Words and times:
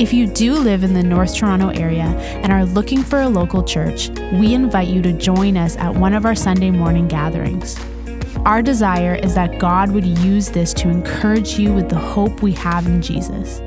If 0.00 0.14
you 0.14 0.26
do 0.26 0.54
live 0.54 0.82
in 0.82 0.94
the 0.94 1.02
North 1.02 1.36
Toronto 1.36 1.68
area 1.68 2.06
and 2.42 2.50
are 2.50 2.64
looking 2.64 3.02
for 3.02 3.20
a 3.20 3.28
local 3.28 3.62
church, 3.62 4.08
we 4.32 4.54
invite 4.54 4.88
you 4.88 5.02
to 5.02 5.12
join 5.12 5.58
us 5.58 5.76
at 5.76 5.94
one 5.94 6.14
of 6.14 6.24
our 6.24 6.34
Sunday 6.34 6.70
morning 6.70 7.06
gatherings. 7.06 7.78
Our 8.46 8.62
desire 8.62 9.16
is 9.16 9.34
that 9.34 9.58
God 9.58 9.90
would 9.90 10.06
use 10.06 10.48
this 10.48 10.72
to 10.72 10.88
encourage 10.88 11.58
you 11.58 11.74
with 11.74 11.90
the 11.90 11.98
hope 11.98 12.40
we 12.40 12.52
have 12.52 12.86
in 12.86 13.02
Jesus. 13.02 13.60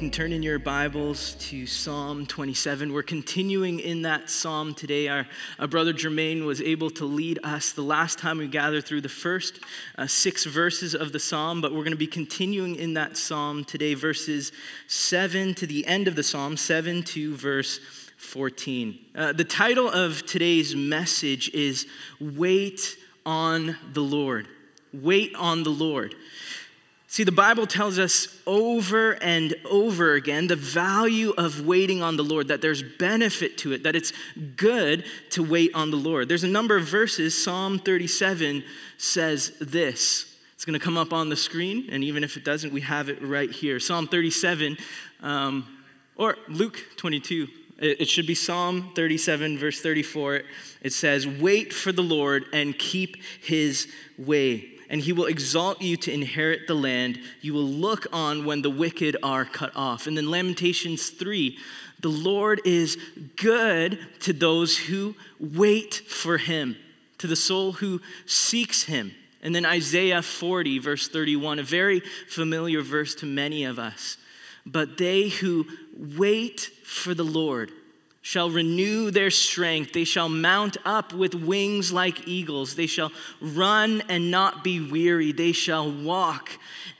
Can 0.00 0.10
turn 0.10 0.32
in 0.32 0.42
your 0.42 0.58
Bibles 0.58 1.34
to 1.34 1.66
Psalm 1.66 2.24
27. 2.24 2.90
We're 2.90 3.02
continuing 3.02 3.80
in 3.80 4.00
that 4.00 4.30
psalm 4.30 4.72
today. 4.72 5.08
Our, 5.08 5.26
our 5.58 5.66
brother 5.66 5.92
Jermaine 5.92 6.46
was 6.46 6.62
able 6.62 6.88
to 6.92 7.04
lead 7.04 7.38
us 7.44 7.72
the 7.72 7.82
last 7.82 8.18
time 8.18 8.38
we 8.38 8.48
gathered 8.48 8.86
through 8.86 9.02
the 9.02 9.10
first 9.10 9.60
uh, 9.98 10.06
six 10.06 10.46
verses 10.46 10.94
of 10.94 11.12
the 11.12 11.18
psalm, 11.18 11.60
but 11.60 11.72
we're 11.72 11.84
going 11.84 11.90
to 11.90 11.98
be 11.98 12.06
continuing 12.06 12.76
in 12.76 12.94
that 12.94 13.18
psalm 13.18 13.62
today, 13.62 13.92
verses 13.92 14.52
7 14.86 15.52
to 15.56 15.66
the 15.66 15.86
end 15.86 16.08
of 16.08 16.16
the 16.16 16.22
psalm, 16.22 16.56
7 16.56 17.02
to 17.02 17.36
verse 17.36 17.78
14. 18.16 18.98
Uh, 19.14 19.32
the 19.34 19.44
title 19.44 19.90
of 19.90 20.24
today's 20.24 20.74
message 20.74 21.50
is 21.50 21.86
Wait 22.18 22.96
on 23.26 23.76
the 23.92 24.00
Lord. 24.00 24.48
Wait 24.94 25.34
on 25.34 25.62
the 25.62 25.68
Lord. 25.68 26.14
See, 27.10 27.24
the 27.24 27.32
Bible 27.32 27.66
tells 27.66 27.98
us 27.98 28.28
over 28.46 29.20
and 29.20 29.56
over 29.68 30.14
again 30.14 30.46
the 30.46 30.54
value 30.54 31.30
of 31.36 31.66
waiting 31.66 32.04
on 32.04 32.16
the 32.16 32.22
Lord, 32.22 32.46
that 32.46 32.62
there's 32.62 32.84
benefit 32.84 33.58
to 33.58 33.72
it, 33.72 33.82
that 33.82 33.96
it's 33.96 34.12
good 34.54 35.04
to 35.30 35.42
wait 35.42 35.72
on 35.74 35.90
the 35.90 35.96
Lord. 35.96 36.28
There's 36.28 36.44
a 36.44 36.48
number 36.48 36.76
of 36.76 36.84
verses. 36.84 37.36
Psalm 37.36 37.80
37 37.80 38.62
says 38.96 39.58
this. 39.60 40.36
It's 40.54 40.64
going 40.64 40.78
to 40.78 40.84
come 40.84 40.96
up 40.96 41.12
on 41.12 41.30
the 41.30 41.36
screen, 41.36 41.88
and 41.90 42.04
even 42.04 42.22
if 42.22 42.36
it 42.36 42.44
doesn't, 42.44 42.72
we 42.72 42.82
have 42.82 43.08
it 43.08 43.20
right 43.20 43.50
here. 43.50 43.80
Psalm 43.80 44.06
37, 44.06 44.78
um, 45.20 45.66
or 46.14 46.36
Luke 46.46 46.80
22. 46.96 47.48
It, 47.80 48.02
it 48.02 48.08
should 48.08 48.28
be 48.28 48.36
Psalm 48.36 48.92
37, 48.94 49.58
verse 49.58 49.80
34. 49.80 50.42
It 50.80 50.92
says, 50.92 51.26
Wait 51.26 51.72
for 51.72 51.90
the 51.90 52.02
Lord 52.02 52.44
and 52.52 52.78
keep 52.78 53.16
his 53.42 53.88
way 54.16 54.69
and 54.90 55.00
he 55.00 55.12
will 55.12 55.26
exalt 55.26 55.80
you 55.80 55.96
to 55.96 56.12
inherit 56.12 56.66
the 56.66 56.74
land. 56.74 57.18
You 57.40 57.54
will 57.54 57.62
look 57.62 58.06
on 58.12 58.44
when 58.44 58.60
the 58.60 58.68
wicked 58.68 59.16
are 59.22 59.44
cut 59.44 59.70
off. 59.74 60.06
And 60.06 60.16
then 60.16 60.30
Lamentations 60.30 61.08
3 61.08 61.56
the 62.00 62.08
Lord 62.08 62.62
is 62.64 62.96
good 63.36 63.98
to 64.20 64.32
those 64.32 64.78
who 64.78 65.16
wait 65.38 65.94
for 65.94 66.38
him, 66.38 66.76
to 67.18 67.26
the 67.26 67.36
soul 67.36 67.72
who 67.72 68.00
seeks 68.24 68.84
him. 68.84 69.14
And 69.42 69.54
then 69.54 69.66
Isaiah 69.66 70.22
40, 70.22 70.78
verse 70.78 71.08
31, 71.08 71.58
a 71.58 71.62
very 71.62 72.00
familiar 72.28 72.80
verse 72.80 73.14
to 73.16 73.26
many 73.26 73.64
of 73.64 73.78
us. 73.78 74.16
But 74.64 74.98
they 74.98 75.28
who 75.28 75.66
wait 75.94 76.70
for 76.84 77.14
the 77.14 77.24
Lord, 77.24 77.70
shall 78.22 78.50
renew 78.50 79.10
their 79.10 79.30
strength. 79.30 79.92
They 79.92 80.04
shall 80.04 80.28
mount 80.28 80.76
up 80.84 81.12
with 81.12 81.34
wings 81.34 81.92
like 81.92 82.28
eagles. 82.28 82.74
They 82.74 82.86
shall 82.86 83.12
run 83.40 84.02
and 84.08 84.30
not 84.30 84.62
be 84.62 84.80
weary. 84.80 85.32
They 85.32 85.52
shall 85.52 85.90
walk 85.90 86.50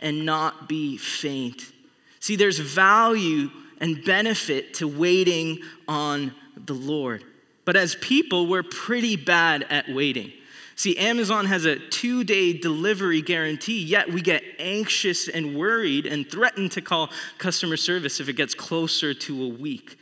and 0.00 0.24
not 0.24 0.68
be 0.68 0.96
faint. 0.96 1.72
See, 2.20 2.36
there's 2.36 2.58
value 2.58 3.50
and 3.80 4.04
benefit 4.04 4.74
to 4.74 4.88
waiting 4.88 5.60
on 5.88 6.34
the 6.56 6.74
Lord. 6.74 7.24
But 7.64 7.76
as 7.76 7.94
people, 7.96 8.46
we're 8.46 8.62
pretty 8.62 9.16
bad 9.16 9.64
at 9.70 9.88
waiting. 9.88 10.32
See, 10.74 10.96
Amazon 10.96 11.44
has 11.44 11.66
a 11.66 11.76
two 11.78 12.24
day 12.24 12.54
delivery 12.54 13.20
guarantee, 13.20 13.82
yet 13.82 14.10
we 14.10 14.22
get 14.22 14.42
anxious 14.58 15.28
and 15.28 15.54
worried 15.54 16.06
and 16.06 16.28
threaten 16.28 16.70
to 16.70 16.80
call 16.80 17.10
customer 17.36 17.76
service 17.76 18.18
if 18.18 18.30
it 18.30 18.32
gets 18.32 18.54
closer 18.54 19.12
to 19.12 19.44
a 19.44 19.48
week. 19.48 19.98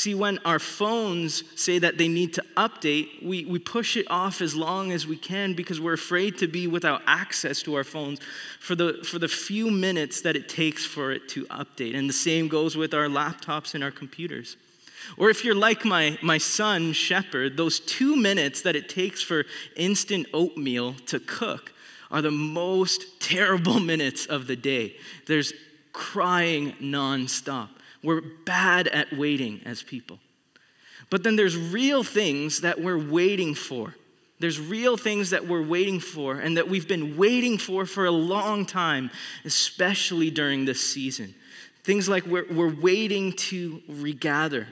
See, 0.00 0.14
when 0.14 0.38
our 0.46 0.58
phones 0.58 1.44
say 1.60 1.78
that 1.78 1.98
they 1.98 2.08
need 2.08 2.32
to 2.32 2.44
update, 2.56 3.22
we, 3.22 3.44
we 3.44 3.58
push 3.58 3.98
it 3.98 4.06
off 4.08 4.40
as 4.40 4.56
long 4.56 4.92
as 4.92 5.06
we 5.06 5.14
can 5.14 5.52
because 5.52 5.78
we're 5.78 5.92
afraid 5.92 6.38
to 6.38 6.48
be 6.48 6.66
without 6.66 7.02
access 7.06 7.60
to 7.64 7.74
our 7.74 7.84
phones 7.84 8.18
for 8.60 8.74
the, 8.74 8.94
for 9.04 9.18
the 9.18 9.28
few 9.28 9.70
minutes 9.70 10.22
that 10.22 10.36
it 10.36 10.48
takes 10.48 10.86
for 10.86 11.12
it 11.12 11.28
to 11.28 11.44
update. 11.48 11.94
And 11.94 12.08
the 12.08 12.14
same 12.14 12.48
goes 12.48 12.78
with 12.78 12.94
our 12.94 13.08
laptops 13.08 13.74
and 13.74 13.84
our 13.84 13.90
computers. 13.90 14.56
Or 15.18 15.28
if 15.28 15.44
you're 15.44 15.54
like 15.54 15.84
my, 15.84 16.16
my 16.22 16.38
son, 16.38 16.94
Shepherd, 16.94 17.58
those 17.58 17.78
two 17.78 18.16
minutes 18.16 18.62
that 18.62 18.74
it 18.74 18.88
takes 18.88 19.20
for 19.20 19.44
instant 19.76 20.28
oatmeal 20.32 20.94
to 21.08 21.20
cook 21.20 21.74
are 22.10 22.22
the 22.22 22.30
most 22.30 23.20
terrible 23.20 23.78
minutes 23.78 24.24
of 24.24 24.46
the 24.46 24.56
day. 24.56 24.96
There's 25.26 25.52
crying 25.92 26.72
nonstop. 26.80 27.68
We're 28.02 28.22
bad 28.44 28.88
at 28.88 29.12
waiting 29.16 29.60
as 29.64 29.82
people. 29.82 30.18
But 31.10 31.24
then 31.24 31.36
there's 31.36 31.56
real 31.56 32.02
things 32.02 32.60
that 32.60 32.80
we're 32.80 32.98
waiting 32.98 33.54
for. 33.54 33.94
There's 34.38 34.58
real 34.58 34.96
things 34.96 35.30
that 35.30 35.46
we're 35.46 35.62
waiting 35.62 36.00
for 36.00 36.36
and 36.36 36.56
that 36.56 36.68
we've 36.68 36.88
been 36.88 37.16
waiting 37.16 37.58
for 37.58 37.84
for 37.84 38.06
a 38.06 38.10
long 38.10 38.64
time, 38.64 39.10
especially 39.44 40.30
during 40.30 40.64
this 40.64 40.80
season. 40.80 41.34
Things 41.84 42.08
like 42.08 42.24
we're, 42.24 42.46
we're 42.50 42.74
waiting 42.74 43.32
to 43.34 43.82
regather. 43.86 44.68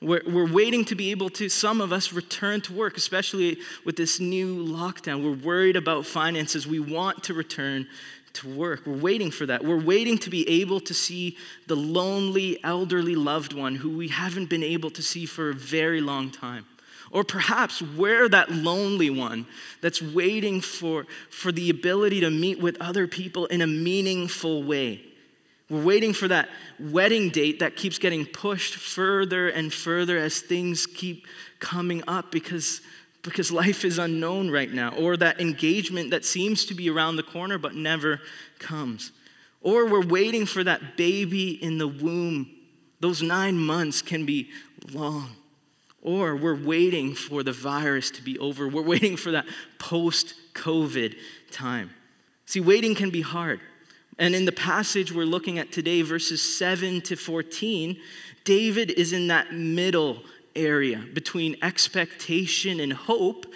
We're, 0.00 0.22
we're 0.26 0.50
waiting 0.50 0.86
to 0.86 0.94
be 0.94 1.10
able 1.10 1.28
to, 1.30 1.50
some 1.50 1.82
of 1.82 1.92
us, 1.92 2.14
return 2.14 2.62
to 2.62 2.72
work, 2.72 2.96
especially 2.96 3.58
with 3.84 3.96
this 3.96 4.18
new 4.18 4.64
lockdown. 4.64 5.22
We're 5.22 5.44
worried 5.44 5.76
about 5.76 6.06
finances. 6.06 6.66
We 6.66 6.80
want 6.80 7.22
to 7.24 7.34
return 7.34 7.86
to 8.34 8.48
work. 8.48 8.86
We're 8.86 8.96
waiting 8.96 9.30
for 9.30 9.46
that. 9.46 9.64
We're 9.64 9.80
waiting 9.80 10.18
to 10.18 10.30
be 10.30 10.48
able 10.48 10.80
to 10.80 10.94
see 10.94 11.36
the 11.66 11.76
lonely, 11.76 12.62
elderly 12.62 13.14
loved 13.14 13.52
one 13.52 13.76
who 13.76 13.90
we 13.90 14.08
haven't 14.08 14.48
been 14.48 14.62
able 14.62 14.90
to 14.90 15.02
see 15.02 15.26
for 15.26 15.50
a 15.50 15.54
very 15.54 16.00
long 16.00 16.30
time. 16.30 16.66
Or 17.10 17.24
perhaps 17.24 17.82
we're 17.82 18.28
that 18.28 18.52
lonely 18.52 19.10
one 19.10 19.46
that's 19.80 20.00
waiting 20.00 20.60
for, 20.60 21.06
for 21.28 21.50
the 21.50 21.68
ability 21.68 22.20
to 22.20 22.30
meet 22.30 22.60
with 22.60 22.80
other 22.80 23.08
people 23.08 23.46
in 23.46 23.62
a 23.62 23.66
meaningful 23.66 24.62
way. 24.62 25.02
We're 25.68 25.82
waiting 25.82 26.12
for 26.12 26.28
that 26.28 26.48
wedding 26.78 27.30
date 27.30 27.60
that 27.60 27.76
keeps 27.76 27.98
getting 27.98 28.26
pushed 28.26 28.74
further 28.74 29.48
and 29.48 29.72
further 29.72 30.18
as 30.18 30.40
things 30.40 30.86
keep 30.86 31.26
coming 31.58 32.02
up 32.06 32.30
because 32.30 32.80
because 33.22 33.52
life 33.52 33.84
is 33.84 33.98
unknown 33.98 34.50
right 34.50 34.72
now, 34.72 34.94
or 34.94 35.16
that 35.16 35.40
engagement 35.40 36.10
that 36.10 36.24
seems 36.24 36.64
to 36.66 36.74
be 36.74 36.88
around 36.88 37.16
the 37.16 37.22
corner 37.22 37.58
but 37.58 37.74
never 37.74 38.20
comes. 38.58 39.12
Or 39.60 39.86
we're 39.86 40.06
waiting 40.06 40.46
for 40.46 40.64
that 40.64 40.96
baby 40.96 41.50
in 41.62 41.78
the 41.78 41.88
womb. 41.88 42.50
Those 43.00 43.22
nine 43.22 43.58
months 43.58 44.00
can 44.00 44.24
be 44.24 44.50
long. 44.92 45.36
Or 46.02 46.34
we're 46.34 46.62
waiting 46.62 47.14
for 47.14 47.42
the 47.42 47.52
virus 47.52 48.10
to 48.12 48.22
be 48.22 48.38
over. 48.38 48.66
We're 48.68 48.82
waiting 48.82 49.16
for 49.16 49.30
that 49.32 49.44
post 49.78 50.34
COVID 50.54 51.14
time. 51.50 51.90
See, 52.46 52.60
waiting 52.60 52.94
can 52.94 53.10
be 53.10 53.20
hard. 53.20 53.60
And 54.18 54.34
in 54.34 54.44
the 54.44 54.52
passage 54.52 55.12
we're 55.12 55.24
looking 55.24 55.58
at 55.58 55.72
today, 55.72 56.02
verses 56.02 56.42
7 56.42 57.00
to 57.02 57.16
14, 57.16 57.98
David 58.44 58.90
is 58.90 59.12
in 59.12 59.28
that 59.28 59.52
middle 59.52 60.22
area 60.54 61.04
between 61.12 61.56
expectation 61.62 62.80
and 62.80 62.92
hope 62.92 63.46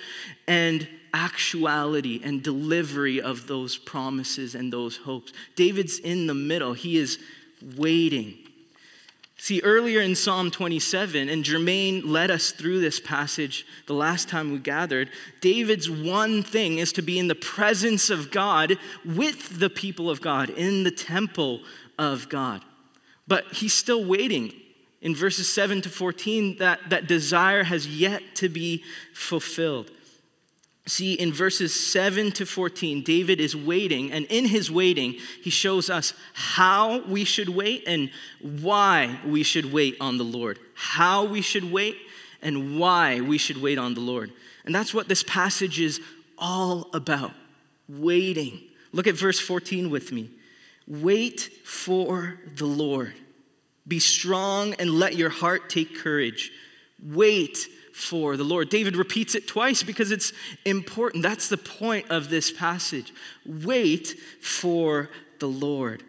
and 0.46 0.88
actuality 1.12 2.20
and 2.24 2.42
delivery 2.42 3.20
of 3.20 3.46
those 3.46 3.78
promises 3.78 4.54
and 4.54 4.72
those 4.72 4.98
hopes. 4.98 5.32
David's 5.54 5.98
in 5.98 6.26
the 6.26 6.34
middle, 6.34 6.72
he 6.72 6.96
is 6.96 7.18
waiting. 7.76 8.36
See, 9.36 9.60
earlier 9.62 10.00
in 10.00 10.14
Psalm 10.14 10.50
27, 10.50 11.28
and 11.28 11.44
Jermaine 11.44 12.02
led 12.04 12.30
us 12.30 12.50
through 12.50 12.80
this 12.80 12.98
passage 12.98 13.66
the 13.86 13.94
last 13.94 14.28
time 14.28 14.52
we 14.52 14.58
gathered, 14.58 15.10
David's 15.40 15.90
one 15.90 16.42
thing 16.42 16.78
is 16.78 16.92
to 16.94 17.02
be 17.02 17.18
in 17.18 17.28
the 17.28 17.34
presence 17.34 18.10
of 18.10 18.30
God 18.30 18.78
with 19.04 19.60
the 19.60 19.70
people 19.70 20.08
of 20.08 20.20
God, 20.20 20.50
in 20.50 20.82
the 20.82 20.90
temple 20.90 21.60
of 21.98 22.28
God. 22.28 22.62
But 23.28 23.44
he's 23.52 23.74
still 23.74 24.04
waiting 24.04 24.52
in 25.04 25.14
verses 25.14 25.48
7 25.48 25.82
to 25.82 25.90
14, 25.90 26.56
that, 26.56 26.80
that 26.88 27.06
desire 27.06 27.62
has 27.62 27.86
yet 27.86 28.22
to 28.36 28.48
be 28.48 28.82
fulfilled. 29.12 29.90
See, 30.86 31.12
in 31.12 31.30
verses 31.30 31.74
7 31.74 32.32
to 32.32 32.46
14, 32.46 33.02
David 33.02 33.38
is 33.38 33.54
waiting, 33.54 34.10
and 34.10 34.24
in 34.26 34.46
his 34.46 34.70
waiting, 34.70 35.12
he 35.42 35.50
shows 35.50 35.90
us 35.90 36.14
how 36.32 37.02
we 37.04 37.24
should 37.24 37.50
wait 37.50 37.84
and 37.86 38.10
why 38.40 39.20
we 39.26 39.42
should 39.42 39.72
wait 39.72 39.96
on 40.00 40.16
the 40.16 40.24
Lord. 40.24 40.58
How 40.74 41.24
we 41.24 41.42
should 41.42 41.70
wait 41.70 41.96
and 42.40 42.80
why 42.80 43.20
we 43.20 43.36
should 43.36 43.60
wait 43.60 43.78
on 43.78 43.92
the 43.92 44.00
Lord. 44.00 44.32
And 44.64 44.74
that's 44.74 44.94
what 44.94 45.08
this 45.08 45.22
passage 45.22 45.80
is 45.80 46.00
all 46.38 46.88
about 46.94 47.32
waiting. 47.90 48.58
Look 48.92 49.06
at 49.06 49.16
verse 49.16 49.38
14 49.38 49.90
with 49.90 50.12
me. 50.12 50.30
Wait 50.86 51.50
for 51.62 52.40
the 52.56 52.66
Lord. 52.66 53.12
Be 53.86 53.98
strong 53.98 54.74
and 54.74 54.90
let 54.90 55.16
your 55.16 55.30
heart 55.30 55.68
take 55.68 55.98
courage. 55.98 56.50
Wait 57.02 57.68
for 57.92 58.36
the 58.36 58.44
Lord. 58.44 58.70
David 58.70 58.96
repeats 58.96 59.34
it 59.34 59.46
twice 59.46 59.82
because 59.82 60.10
it's 60.10 60.32
important. 60.64 61.22
That's 61.22 61.48
the 61.48 61.56
point 61.56 62.10
of 62.10 62.28
this 62.28 62.50
passage. 62.50 63.12
Wait 63.46 64.14
for 64.40 65.10
the 65.38 65.46
Lord. 65.46 66.02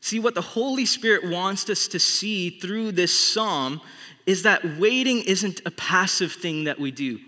See, 0.00 0.18
what 0.18 0.34
the 0.34 0.42
Holy 0.42 0.84
Spirit 0.84 1.30
wants 1.30 1.70
us 1.70 1.86
to 1.88 1.98
see 1.98 2.50
through 2.50 2.92
this 2.92 3.16
psalm 3.16 3.80
is 4.26 4.42
that 4.42 4.78
waiting 4.78 5.22
isn't 5.22 5.60
a 5.64 5.70
passive 5.70 6.32
thing 6.32 6.64
that 6.64 6.78
we 6.78 6.90
do. 6.90 7.20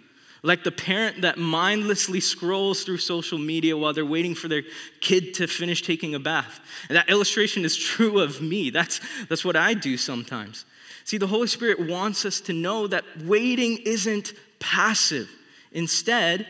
Like 0.44 0.62
the 0.62 0.70
parent 0.70 1.23
that 1.23 1.38
mindlessly 1.38 2.20
scrolls 2.20 2.85
through 2.85 2.99
social 2.99 3.38
media 3.38 3.79
while 3.79 3.94
they're 3.94 4.05
waiting 4.05 4.35
for 4.35 4.46
their 4.46 4.62
kid 5.00 5.32
to 5.35 5.46
finish 5.46 5.81
taking 5.81 6.14
a 6.14 6.19
bath. 6.19 6.61
And 6.91 6.96
that 6.96 7.08
illustration 7.08 7.64
is 7.64 7.75
true 7.75 8.20
of 8.20 8.43
me. 8.43 8.69
That's, 8.69 9.00
that's 9.31 9.43
what 9.43 9.56
I 9.56 9.73
do 9.73 9.96
sometimes. 9.96 10.67
See, 11.05 11.17
the 11.17 11.29
Holy 11.29 11.46
Spirit 11.46 11.81
wants 11.81 12.26
us 12.26 12.43
to 12.43 12.52
know 12.52 12.87
that 12.88 13.05
waiting 13.25 13.79
isn't 13.87 14.35
passive. 14.61 15.31
Instead, 15.73 16.46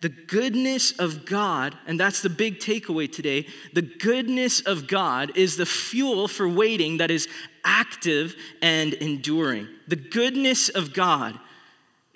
the 0.00 0.08
goodness 0.08 0.90
of 0.98 1.24
God, 1.24 1.76
and 1.86 2.00
that's 2.00 2.22
the 2.22 2.28
big 2.28 2.58
takeaway 2.58 3.10
today, 3.10 3.46
the 3.72 3.82
goodness 3.82 4.60
of 4.60 4.88
God 4.88 5.36
is 5.36 5.56
the 5.56 5.66
fuel 5.66 6.26
for 6.26 6.48
waiting 6.48 6.96
that 6.96 7.12
is 7.12 7.28
active 7.64 8.34
and 8.60 8.92
enduring. 8.94 9.68
The 9.86 9.94
goodness 9.94 10.68
of 10.68 10.92
God 10.92 11.38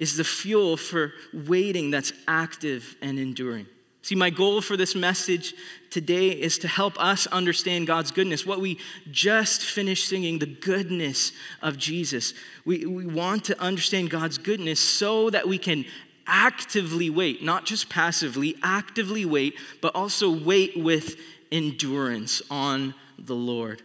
is 0.00 0.16
the 0.16 0.24
fuel 0.24 0.76
for 0.76 1.12
waiting 1.32 1.92
that's 1.92 2.12
active 2.26 2.96
and 3.00 3.18
enduring. 3.18 3.66
See, 4.02 4.14
my 4.14 4.30
goal 4.30 4.62
for 4.62 4.78
this 4.78 4.94
message 4.94 5.54
today 5.90 6.30
is 6.30 6.56
to 6.58 6.68
help 6.68 6.98
us 6.98 7.26
understand 7.26 7.86
God's 7.86 8.10
goodness. 8.10 8.46
What 8.46 8.60
we 8.60 8.78
just 9.10 9.62
finished 9.62 10.08
singing, 10.08 10.38
the 10.38 10.46
goodness 10.46 11.32
of 11.60 11.76
Jesus. 11.76 12.32
We, 12.64 12.86
we 12.86 13.04
want 13.04 13.44
to 13.44 13.60
understand 13.60 14.08
God's 14.08 14.38
goodness 14.38 14.80
so 14.80 15.28
that 15.28 15.46
we 15.46 15.58
can 15.58 15.84
actively 16.26 17.10
wait, 17.10 17.42
not 17.42 17.66
just 17.66 17.90
passively, 17.90 18.56
actively 18.62 19.26
wait, 19.26 19.54
but 19.82 19.94
also 19.94 20.30
wait 20.30 20.78
with 20.78 21.16
endurance 21.52 22.40
on 22.50 22.94
the 23.18 23.34
Lord. 23.34 23.82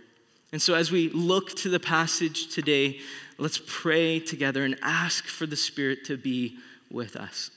And 0.53 0.61
so, 0.61 0.75
as 0.75 0.91
we 0.91 1.09
look 1.09 1.55
to 1.57 1.69
the 1.69 1.79
passage 1.81 2.47
today, 2.47 3.01
let's 3.37 3.61
pray 3.65 4.19
together 4.19 4.63
and 4.63 4.77
ask 4.81 5.25
for 5.25 5.45
the 5.45 5.55
Spirit 5.55 6.05
to 6.05 6.17
be 6.17 6.57
with 6.89 7.15
us. 7.15 7.51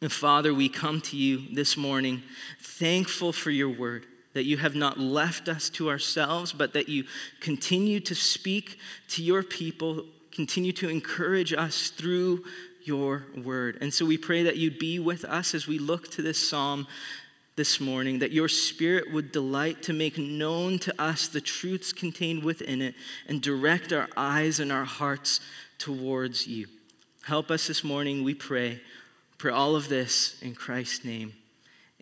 And 0.00 0.12
Father, 0.12 0.52
we 0.52 0.68
come 0.68 1.00
to 1.02 1.16
you 1.16 1.44
this 1.52 1.76
morning 1.76 2.22
thankful 2.60 3.32
for 3.32 3.50
your 3.50 3.70
word, 3.70 4.06
that 4.34 4.44
you 4.44 4.58
have 4.58 4.74
not 4.74 4.98
left 4.98 5.48
us 5.48 5.70
to 5.70 5.88
ourselves, 5.88 6.52
but 6.52 6.72
that 6.72 6.88
you 6.88 7.04
continue 7.40 8.00
to 8.00 8.14
speak 8.14 8.78
to 9.08 9.22
your 9.22 9.42
people, 9.42 10.04
continue 10.32 10.72
to 10.72 10.88
encourage 10.88 11.52
us 11.52 11.88
through 11.88 12.44
your 12.82 13.24
word. 13.36 13.78
And 13.80 13.94
so 13.94 14.04
we 14.04 14.18
pray 14.18 14.42
that 14.42 14.56
you'd 14.56 14.78
be 14.78 14.98
with 14.98 15.24
us 15.24 15.54
as 15.54 15.66
we 15.66 15.78
look 15.78 16.10
to 16.10 16.22
this 16.22 16.48
psalm 16.48 16.86
this 17.56 17.80
morning, 17.80 18.18
that 18.18 18.32
your 18.32 18.48
spirit 18.48 19.12
would 19.12 19.30
delight 19.30 19.82
to 19.84 19.92
make 19.92 20.18
known 20.18 20.78
to 20.80 21.00
us 21.00 21.28
the 21.28 21.40
truths 21.40 21.92
contained 21.92 22.42
within 22.42 22.82
it 22.82 22.94
and 23.28 23.40
direct 23.40 23.92
our 23.92 24.08
eyes 24.16 24.58
and 24.58 24.72
our 24.72 24.84
hearts 24.84 25.40
towards 25.78 26.46
you. 26.46 26.66
Help 27.24 27.50
us 27.50 27.66
this 27.66 27.84
morning, 27.84 28.24
we 28.24 28.34
pray. 28.34 28.80
Pray 29.38 29.52
all 29.52 29.76
of 29.76 29.88
this 29.88 30.40
in 30.42 30.54
Christ's 30.54 31.04
name. 31.04 31.32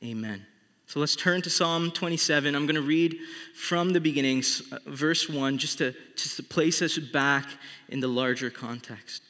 Amen. 0.03 0.47
So 0.87 1.01
let's 1.01 1.17
turn 1.17 1.41
to 1.43 1.51
Psalm 1.51 1.91
27. 1.91 2.55
I'm 2.55 2.67
going 2.67 2.75
to 2.75 2.83
read 2.83 3.19
from 3.55 3.91
the 3.91 4.01
beginning, 4.01 4.43
uh, 4.71 4.79
verse 4.87 5.29
1, 5.29 5.59
just 5.59 5.79
to, 5.79 5.95
just 6.17 6.37
to 6.37 6.43
place 6.43 6.83
us 6.83 6.99
back 6.99 7.47
in 7.89 8.01
the 8.01 8.09
larger 8.09 8.51
context. 8.51 9.23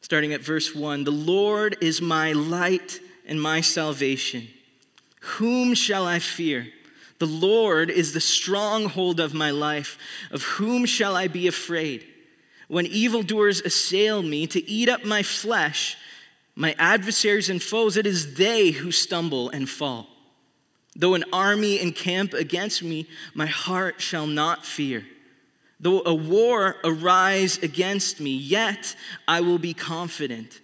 Starting 0.00 0.32
at 0.32 0.40
verse 0.40 0.74
1 0.74 1.04
The 1.04 1.10
Lord 1.10 1.76
is 1.80 2.00
my 2.00 2.32
light 2.32 2.98
and 3.26 3.40
my 3.40 3.60
salvation. 3.60 4.48
Whom 5.36 5.74
shall 5.74 6.06
I 6.06 6.20
fear? 6.20 6.68
The 7.18 7.26
Lord 7.26 7.90
is 7.90 8.12
the 8.12 8.20
stronghold 8.20 9.20
of 9.20 9.34
my 9.34 9.50
life. 9.50 9.98
Of 10.30 10.42
whom 10.42 10.86
shall 10.86 11.16
I 11.16 11.28
be 11.28 11.46
afraid? 11.46 12.06
When 12.68 12.86
evildoers 12.86 13.60
assail 13.60 14.22
me 14.22 14.46
to 14.46 14.68
eat 14.68 14.88
up 14.88 15.04
my 15.04 15.22
flesh, 15.22 15.96
my 16.54 16.74
adversaries 16.78 17.50
and 17.50 17.62
foes, 17.62 17.96
it 17.96 18.06
is 18.06 18.34
they 18.36 18.70
who 18.70 18.90
stumble 18.90 19.50
and 19.50 19.68
fall. 19.68 20.06
Though 20.96 21.14
an 21.14 21.24
army 21.32 21.80
encamp 21.80 22.32
against 22.32 22.82
me, 22.82 23.06
my 23.34 23.46
heart 23.46 24.00
shall 24.00 24.26
not 24.26 24.64
fear. 24.64 25.04
Though 25.78 26.02
a 26.04 26.14
war 26.14 26.76
arise 26.82 27.58
against 27.58 28.18
me, 28.18 28.34
yet 28.34 28.96
I 29.28 29.40
will 29.40 29.58
be 29.58 29.74
confident. 29.74 30.60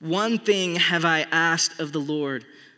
One 0.00 0.38
thing 0.38 0.76
have 0.76 1.04
I 1.04 1.22
asked 1.32 1.80
of 1.80 1.92
the 1.92 2.00
Lord, 2.00 2.44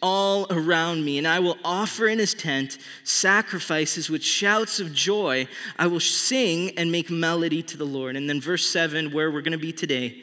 all 0.00 0.46
around 0.50 1.04
me, 1.04 1.18
and 1.18 1.26
I 1.26 1.40
will 1.40 1.58
offer 1.64 2.06
in 2.06 2.18
his 2.18 2.34
tent 2.34 2.78
sacrifices 3.04 4.08
with 4.08 4.22
shouts 4.22 4.80
of 4.80 4.92
joy. 4.92 5.48
I 5.78 5.86
will 5.86 6.00
sing 6.00 6.72
and 6.76 6.92
make 6.92 7.10
melody 7.10 7.62
to 7.64 7.76
the 7.76 7.84
Lord. 7.84 8.16
And 8.16 8.28
then, 8.28 8.40
verse 8.40 8.66
7, 8.66 9.12
where 9.12 9.30
we're 9.30 9.42
going 9.42 9.52
to 9.52 9.58
be 9.58 9.72
today 9.72 10.22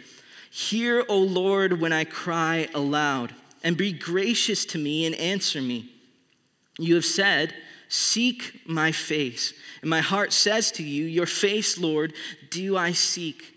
Hear, 0.50 1.04
O 1.10 1.18
Lord, 1.18 1.82
when 1.82 1.92
I 1.92 2.06
cry 2.06 2.70
aloud 2.74 3.34
and 3.62 3.76
be 3.76 3.92
gracious 3.92 4.64
to 4.68 4.78
me 4.78 5.06
and 5.06 5.14
answer 5.16 5.62
me. 5.62 5.90
You 6.78 6.96
have 6.96 7.06
said, 7.06 7.54
Seek 7.90 8.62
my 8.66 8.92
face. 8.92 9.54
And 9.82 9.90
my 9.90 10.02
heart 10.02 10.32
says 10.32 10.72
to 10.74 10.84
you, 10.84 11.06
Your 11.06 11.26
face, 11.26 11.78
Lord, 11.78 12.14
do 12.50 12.78
I 12.78 12.94
seek. 12.94 13.54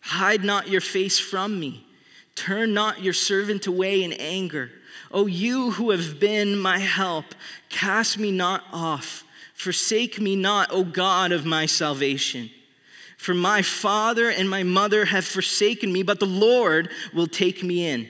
Hide 0.00 0.42
not 0.42 0.68
your 0.68 0.80
face 0.80 1.18
from 1.18 1.60
me. 1.60 1.86
Turn 2.34 2.72
not 2.72 3.02
your 3.02 3.12
servant 3.12 3.66
away 3.66 4.02
in 4.02 4.12
anger. 4.14 4.70
O 5.10 5.26
you 5.26 5.72
who 5.72 5.90
have 5.90 6.20
been 6.20 6.58
my 6.58 6.78
help, 6.78 7.26
cast 7.68 8.18
me 8.18 8.30
not 8.30 8.64
off. 8.72 9.24
Forsake 9.54 10.20
me 10.20 10.36
not, 10.36 10.70
O 10.70 10.84
God 10.84 11.32
of 11.32 11.44
my 11.44 11.66
salvation. 11.66 12.50
For 13.16 13.34
my 13.34 13.62
father 13.62 14.30
and 14.30 14.48
my 14.48 14.62
mother 14.62 15.06
have 15.06 15.24
forsaken 15.24 15.92
me, 15.92 16.02
but 16.04 16.20
the 16.20 16.26
Lord 16.26 16.90
will 17.12 17.26
take 17.26 17.64
me 17.64 17.86
in. 17.86 18.08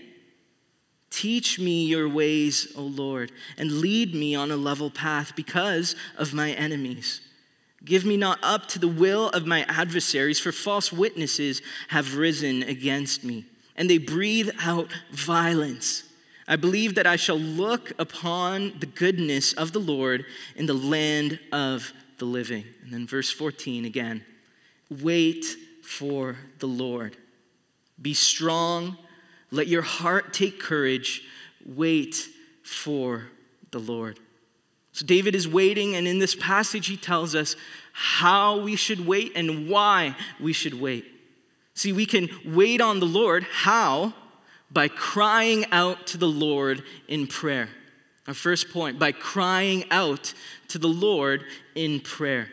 Teach 1.11 1.59
me 1.59 1.87
your 1.87 2.09
ways, 2.09 2.73
O 2.77 2.83
Lord, 2.83 3.33
and 3.57 3.81
lead 3.81 4.15
me 4.15 4.35
on 4.35 4.51
a 4.51 4.57
level 4.57 4.91
path 4.91 5.35
because 5.35 5.97
of 6.19 6.35
my 6.35 6.53
enemies. 6.53 7.23
Give 7.85 8.05
me 8.05 8.17
not 8.17 8.39
up 8.43 8.67
to 8.69 8.79
the 8.79 8.89
will 8.89 9.31
of 9.31 9.47
my 9.47 9.65
adversaries, 9.69 10.39
for 10.39 10.53
false 10.53 10.93
witnesses 10.93 11.63
have 11.89 12.17
risen 12.17 12.63
against 12.63 13.25
me, 13.25 13.47
and 13.77 13.89
they 13.89 13.99
breathe 13.99 14.51
out 14.61 14.93
violence. 15.11 16.03
I 16.49 16.57
believe 16.57 16.97
that 16.97 17.07
I 17.07 17.17
shall 17.17 17.39
look 17.39 17.93
upon 17.99 18.81
the 18.81 18.87
goodness 18.87 19.53
of 19.53 19.73
the 19.73 19.79
Lord 19.79 20.25
in 20.57 20.67
the 20.67 20.75
land 20.75 21.39
of 21.53 21.93
the 22.17 22.25
living. 22.25 22.65
And 22.83 22.93
then 22.93 23.07
verse 23.07 23.31
14 23.31 23.85
again 23.85 24.25
wait 24.91 25.45
for 25.83 26.37
the 26.59 26.67
Lord. 26.67 27.17
Be 28.01 28.15
strong 28.15 28.97
let 29.51 29.67
your 29.67 29.83
heart 29.83 30.33
take 30.33 30.61
courage. 30.61 31.23
Wait 31.65 32.29
for 32.63 33.29
the 33.71 33.79
Lord. 33.79 34.21
So 34.93 35.07
David 35.07 35.35
is 35.35 35.47
waiting, 35.47 35.95
and 35.95 36.09
in 36.09 36.19
this 36.19 36.35
passage, 36.35 36.87
he 36.87 36.97
tells 36.97 37.35
us 37.35 37.57
how 37.93 38.59
we 38.59 38.77
should 38.77 39.07
wait 39.07 39.33
and 39.35 39.69
why 39.69 40.17
we 40.41 40.53
should 40.53 40.81
wait. 40.81 41.07
See, 41.75 41.93
we 41.93 42.07
can 42.07 42.29
wait 42.45 42.81
on 42.81 43.01
the 43.01 43.07
Lord. 43.07 43.45
How? 43.45 44.13
By 44.71 44.89
crying 44.89 45.65
out 45.73 46.07
to 46.09 46.19
the 46.19 46.29
Lord 46.29 46.83
in 47.07 47.27
prayer. 47.27 47.69
Our 48.27 48.35
first 48.35 48.71
point 48.71 48.99
by 48.99 49.13
crying 49.13 49.85
out 49.91 50.35
to 50.69 50.79
the 50.79 50.89
Lord 50.89 51.45
in 51.75 52.01
prayer. 52.01 52.49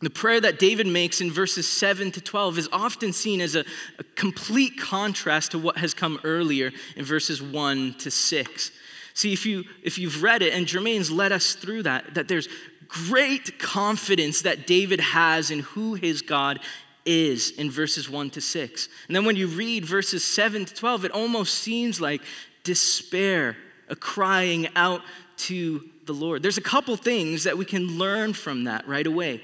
The 0.00 0.10
prayer 0.10 0.40
that 0.40 0.58
David 0.58 0.86
makes 0.86 1.20
in 1.20 1.32
verses 1.32 1.66
7 1.66 2.12
to 2.12 2.20
12 2.20 2.58
is 2.58 2.68
often 2.70 3.12
seen 3.12 3.40
as 3.40 3.56
a, 3.56 3.64
a, 3.98 4.04
complete 4.14 4.78
contrast 4.78 5.52
to 5.52 5.58
what 5.58 5.78
has 5.78 5.94
come 5.94 6.20
earlier 6.22 6.70
in 6.96 7.04
verses 7.04 7.42
1 7.42 7.94
to 7.94 8.10
6. 8.10 8.70
See, 9.14 9.32
if, 9.32 9.46
you, 9.46 9.64
if 9.82 9.98
you've 9.98 10.22
read 10.22 10.42
it, 10.42 10.52
and 10.52 10.66
Jermaine's 10.66 11.10
led 11.10 11.32
us 11.32 11.54
through 11.54 11.84
that, 11.84 12.14
that 12.14 12.28
there's 12.28 12.48
great 12.86 13.58
confidence 13.58 14.42
that 14.42 14.66
David 14.66 15.00
has 15.00 15.50
in 15.50 15.60
who 15.60 15.94
his 15.94 16.20
God 16.20 16.60
is 17.06 17.50
in 17.52 17.70
verses 17.70 18.10
1 18.10 18.30
to 18.30 18.40
6. 18.40 18.88
And 19.06 19.16
then 19.16 19.24
when 19.24 19.36
you 19.36 19.46
read 19.46 19.84
verses 19.84 20.24
7 20.24 20.64
to 20.64 20.74
12, 20.74 21.06
it 21.06 21.12
almost 21.12 21.54
seems 21.54 22.00
like 22.00 22.20
despair, 22.64 23.56
a 23.88 23.96
crying 23.96 24.68
out 24.74 25.00
to 25.36 25.84
the 26.04 26.12
Lord. 26.12 26.42
There's 26.42 26.58
a 26.58 26.62
couple 26.62 26.96
things 26.96 27.44
that 27.44 27.56
we 27.56 27.64
can 27.64 27.98
learn 27.98 28.32
from 28.32 28.64
that 28.64 28.86
right 28.88 29.06
away. 29.06 29.42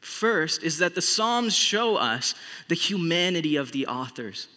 First 0.00 0.62
is 0.62 0.78
that 0.78 0.94
the 0.94 1.02
Psalms 1.02 1.54
show 1.54 1.96
us 1.96 2.34
the 2.68 2.74
humanity 2.74 3.56
of 3.56 3.72
the 3.72 3.86
authors. 3.86 4.48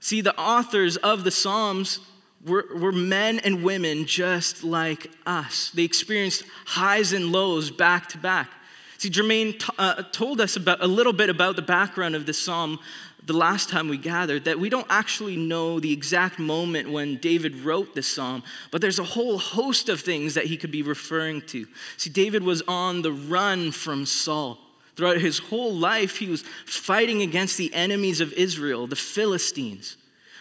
See, 0.00 0.20
the 0.20 0.38
authors 0.38 0.96
of 0.98 1.24
the 1.24 1.30
Psalms 1.30 2.00
were, 2.44 2.66
were 2.74 2.92
men 2.92 3.38
and 3.40 3.64
women 3.64 4.06
just 4.06 4.62
like 4.62 5.10
us. 5.26 5.70
They 5.70 5.82
experienced 5.82 6.44
highs 6.66 7.12
and 7.12 7.32
lows 7.32 7.70
back 7.70 8.08
to 8.10 8.18
back. 8.18 8.50
See, 8.98 9.10
Jermaine 9.10 9.58
t- 9.58 9.72
uh, 9.78 10.02
told 10.10 10.40
us 10.40 10.56
about 10.56 10.82
a 10.82 10.86
little 10.86 11.12
bit 11.12 11.30
about 11.30 11.56
the 11.56 11.62
background 11.62 12.16
of 12.16 12.26
this 12.26 12.38
psalm 12.38 12.80
the 13.24 13.32
last 13.32 13.68
time 13.68 13.88
we 13.88 13.96
gathered 13.98 14.44
that 14.46 14.58
we 14.58 14.68
don't 14.68 14.86
actually 14.88 15.36
know 15.36 15.78
the 15.78 15.92
exact 15.92 16.38
moment 16.38 16.90
when 16.90 17.16
David 17.16 17.56
wrote 17.56 17.94
this 17.94 18.08
psalm, 18.08 18.42
but 18.70 18.80
there's 18.80 18.98
a 18.98 19.04
whole 19.04 19.38
host 19.38 19.88
of 19.88 20.00
things 20.00 20.34
that 20.34 20.46
he 20.46 20.56
could 20.56 20.70
be 20.70 20.82
referring 20.82 21.42
to. 21.42 21.66
See, 21.96 22.10
David 22.10 22.42
was 22.42 22.62
on 22.66 23.02
the 23.02 23.12
run 23.12 23.70
from 23.70 24.06
Saul. 24.06 24.58
Throughout 24.96 25.18
his 25.18 25.38
whole 25.38 25.72
life, 25.72 26.16
he 26.16 26.26
was 26.26 26.42
fighting 26.64 27.22
against 27.22 27.56
the 27.56 27.72
enemies 27.72 28.20
of 28.20 28.32
Israel, 28.32 28.88
the 28.88 28.96
Philistines. 28.96 29.96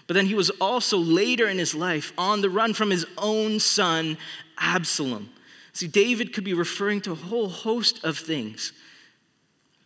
But 0.08 0.16
then 0.16 0.26
he 0.26 0.34
was 0.34 0.50
also 0.62 0.98
later 0.98 1.48
in 1.48 1.60
his 1.60 1.76
life 1.76 2.12
on 2.18 2.42
the 2.42 2.50
run 2.50 2.74
from 2.74 2.90
his 2.90 3.06
own 3.18 3.60
son, 3.60 4.18
Absalom. 4.58 5.30
See, 5.78 5.88
David 5.88 6.34
could 6.34 6.44
be 6.44 6.56
referring 6.56 7.02
to 7.02 7.12
a 7.12 7.16
whole 7.16 7.50
host 7.50 8.04
of 8.04 8.18
things, 8.18 8.74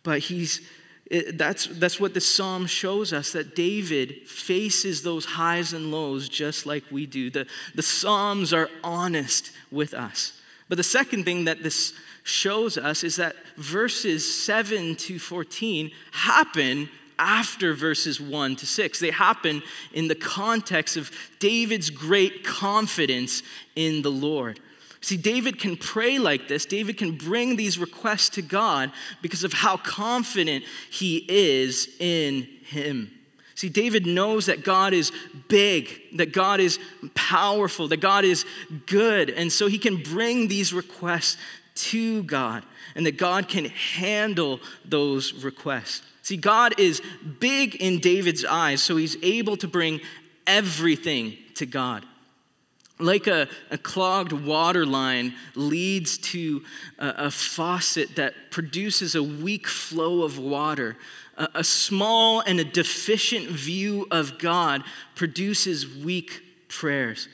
but 0.02 0.20
he's 0.20 0.62
it, 1.10 1.36
that's, 1.36 1.66
that's 1.66 2.00
what 2.00 2.14
the 2.14 2.20
psalm 2.22 2.64
shows 2.64 3.12
us 3.12 3.32
that 3.32 3.54
David 3.54 4.26
faces 4.26 5.02
those 5.02 5.26
highs 5.26 5.74
and 5.74 5.90
lows 5.90 6.30
just 6.30 6.64
like 6.64 6.84
we 6.90 7.04
do. 7.04 7.28
The, 7.28 7.46
the 7.74 7.82
psalms 7.82 8.54
are 8.54 8.70
honest 8.82 9.50
with 9.70 9.92
us. 9.92 10.40
But 10.70 10.78
the 10.78 10.82
second 10.82 11.24
thing 11.24 11.44
that 11.44 11.62
this 11.62 11.92
shows 12.22 12.78
us 12.78 13.04
is 13.04 13.16
that 13.16 13.36
verses 13.58 14.24
7 14.42 14.96
to 14.96 15.18
14 15.18 15.90
happen 16.12 16.88
after 17.18 17.74
verses 17.74 18.18
1 18.18 18.56
to 18.56 18.66
6. 18.66 18.98
They 18.98 19.10
happen 19.10 19.62
in 19.92 20.08
the 20.08 20.14
context 20.14 20.96
of 20.96 21.10
David's 21.38 21.90
great 21.90 22.44
confidence 22.44 23.42
in 23.76 24.00
the 24.00 24.10
Lord. 24.10 24.58
See, 25.02 25.16
David 25.16 25.58
can 25.58 25.76
pray 25.76 26.18
like 26.18 26.46
this. 26.46 26.64
David 26.64 26.96
can 26.96 27.16
bring 27.16 27.56
these 27.56 27.76
requests 27.76 28.28
to 28.30 28.42
God 28.42 28.92
because 29.20 29.42
of 29.42 29.52
how 29.52 29.76
confident 29.76 30.64
he 30.90 31.26
is 31.28 31.88
in 31.98 32.44
him. 32.64 33.10
See, 33.56 33.68
David 33.68 34.06
knows 34.06 34.46
that 34.46 34.64
God 34.64 34.92
is 34.92 35.12
big, 35.48 36.16
that 36.16 36.32
God 36.32 36.60
is 36.60 36.78
powerful, 37.14 37.88
that 37.88 38.00
God 38.00 38.24
is 38.24 38.46
good. 38.86 39.28
And 39.28 39.52
so 39.52 39.66
he 39.66 39.78
can 39.78 39.96
bring 40.02 40.46
these 40.46 40.72
requests 40.72 41.36
to 41.74 42.22
God 42.22 42.64
and 42.94 43.04
that 43.04 43.18
God 43.18 43.48
can 43.48 43.66
handle 43.66 44.60
those 44.84 45.44
requests. 45.44 46.02
See, 46.22 46.36
God 46.36 46.78
is 46.78 47.02
big 47.40 47.74
in 47.76 47.98
David's 47.98 48.44
eyes, 48.44 48.80
so 48.80 48.96
he's 48.96 49.16
able 49.22 49.56
to 49.56 49.66
bring 49.66 50.00
everything 50.46 51.36
to 51.56 51.66
God. 51.66 52.06
Like 52.98 53.26
a, 53.26 53.48
a 53.70 53.78
clogged 53.78 54.32
water 54.32 54.86
line 54.86 55.34
leads 55.54 56.18
to 56.18 56.62
a, 56.98 57.14
a 57.26 57.30
faucet 57.30 58.16
that 58.16 58.34
produces 58.50 59.14
a 59.14 59.22
weak 59.22 59.66
flow 59.66 60.22
of 60.22 60.38
water, 60.38 60.96
a, 61.36 61.48
a 61.56 61.64
small 61.64 62.40
and 62.40 62.60
a 62.60 62.64
deficient 62.64 63.48
view 63.48 64.06
of 64.10 64.38
God 64.38 64.84
produces 65.14 65.86
weak 65.88 66.42
prayers. 66.68 67.28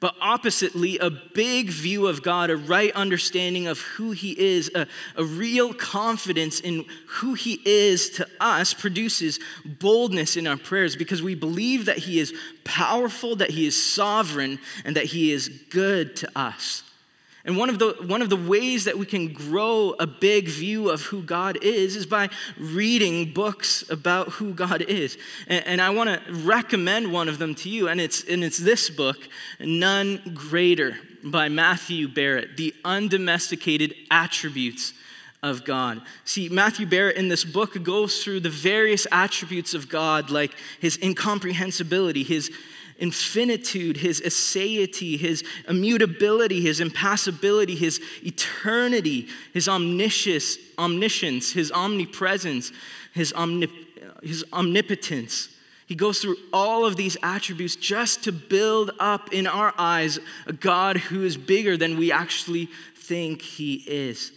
But 0.00 0.14
oppositely, 0.20 0.96
a 0.98 1.10
big 1.10 1.70
view 1.70 2.06
of 2.06 2.22
God, 2.22 2.50
a 2.50 2.56
right 2.56 2.92
understanding 2.92 3.66
of 3.66 3.80
who 3.80 4.12
He 4.12 4.38
is, 4.38 4.70
a, 4.72 4.86
a, 5.16 5.24
real 5.24 5.74
confidence 5.74 6.60
in 6.60 6.84
who 7.06 7.34
He 7.34 7.60
is 7.64 8.08
to 8.10 8.28
us 8.38 8.72
produces 8.72 9.40
boldness 9.64 10.36
in 10.36 10.46
our 10.46 10.56
prayers 10.56 10.94
because 10.94 11.20
we 11.20 11.34
believe 11.34 11.86
that 11.86 11.98
He 11.98 12.20
is 12.20 12.32
powerful, 12.62 13.34
that 13.36 13.50
He 13.50 13.66
is 13.66 13.80
sovereign, 13.82 14.60
and 14.84 14.94
that 14.94 15.06
He 15.06 15.32
is 15.32 15.48
good 15.48 16.14
to 16.16 16.30
us. 16.38 16.84
And 17.48 17.56
one 17.56 17.70
of, 17.70 17.78
the, 17.78 17.96
one 18.06 18.20
of 18.20 18.28
the 18.28 18.36
ways 18.36 18.84
that 18.84 18.98
we 18.98 19.06
can 19.06 19.32
grow 19.32 19.94
a 19.98 20.06
big 20.06 20.48
view 20.48 20.90
of 20.90 21.00
who 21.00 21.22
God 21.22 21.56
is 21.62 21.96
is 21.96 22.04
by 22.04 22.28
reading 22.58 23.32
books 23.32 23.88
about 23.88 24.28
who 24.32 24.52
God 24.52 24.82
is. 24.82 25.16
And, 25.46 25.66
and 25.66 25.80
I 25.80 25.88
want 25.88 26.10
to 26.10 26.32
recommend 26.34 27.10
one 27.10 27.26
of 27.26 27.38
them 27.38 27.54
to 27.54 27.70
you, 27.70 27.88
and 27.88 28.02
it's, 28.02 28.22
and 28.24 28.44
it's 28.44 28.58
this 28.58 28.90
book, 28.90 29.16
None 29.58 30.34
Greater 30.34 30.98
by 31.24 31.48
Matthew 31.48 32.06
Barrett 32.06 32.58
The 32.58 32.74
Undomesticated 32.84 33.94
Attributes 34.10 34.92
of 35.42 35.64
God. 35.64 36.02
See, 36.26 36.50
Matthew 36.50 36.84
Barrett 36.84 37.16
in 37.16 37.28
this 37.28 37.46
book 37.46 37.82
goes 37.82 38.22
through 38.22 38.40
the 38.40 38.50
various 38.50 39.06
attributes 39.10 39.72
of 39.72 39.88
God, 39.88 40.28
like 40.28 40.54
his 40.80 40.98
incomprehensibility, 41.02 42.24
his 42.24 42.50
infinitude, 42.98 43.98
his 43.98 44.20
aseity, 44.20 45.18
his 45.18 45.44
immutability, 45.68 46.60
his 46.60 46.80
impassibility, 46.80 47.74
his 47.74 48.00
eternity, 48.24 49.28
his 49.52 49.68
omniscience, 49.68 50.58
omniscience 50.78 51.52
his 51.52 51.70
omnipresence, 51.72 52.72
his, 53.14 53.32
omnip- 53.32 54.22
his 54.22 54.44
omnipotence. 54.52 55.48
He 55.86 55.94
goes 55.94 56.20
through 56.20 56.36
all 56.52 56.84
of 56.84 56.96
these 56.96 57.16
attributes 57.22 57.74
just 57.74 58.24
to 58.24 58.32
build 58.32 58.90
up 59.00 59.32
in 59.32 59.46
our 59.46 59.72
eyes 59.78 60.18
a 60.46 60.52
God 60.52 60.98
who 60.98 61.24
is 61.24 61.36
bigger 61.36 61.76
than 61.76 61.96
we 61.96 62.12
actually 62.12 62.68
think 62.94 63.40
he 63.40 63.76
is. 63.86 64.32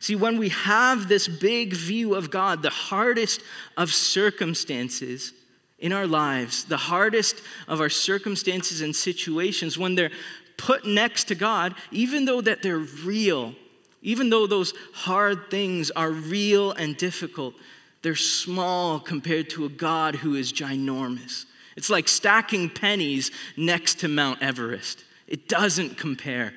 See, 0.00 0.16
when 0.16 0.36
we 0.36 0.48
have 0.48 1.08
this 1.08 1.28
big 1.28 1.72
view 1.72 2.14
of 2.14 2.30
God, 2.30 2.62
the 2.62 2.70
hardest 2.70 3.40
of 3.76 3.92
circumstances 3.92 5.32
in 5.78 5.92
our 5.92 6.06
lives, 6.06 6.64
the 6.64 6.76
hardest 6.76 7.42
of 7.68 7.80
our 7.80 7.90
circumstances 7.90 8.80
and 8.80 8.96
situations, 8.96 9.76
when 9.76 9.94
they're 9.94 10.10
put 10.56 10.86
next 10.86 11.24
to 11.24 11.34
God, 11.34 11.74
even 11.90 12.24
though 12.24 12.40
that 12.40 12.62
they're 12.62 12.78
real, 12.78 13.54
even 14.02 14.30
though 14.30 14.46
those 14.46 14.72
hard 14.92 15.50
things 15.50 15.90
are 15.90 16.10
real 16.10 16.72
and 16.72 16.96
difficult, 16.96 17.54
they're 18.02 18.14
small 18.14 19.00
compared 19.00 19.50
to 19.50 19.64
a 19.64 19.68
God 19.68 20.16
who 20.16 20.34
is 20.34 20.52
ginormous. 20.52 21.44
It's 21.76 21.90
like 21.90 22.08
stacking 22.08 22.70
pennies 22.70 23.30
next 23.56 24.00
to 24.00 24.08
Mount 24.08 24.42
Everest. 24.42 25.04
It 25.26 25.48
doesn't 25.48 25.98
compare. 25.98 26.54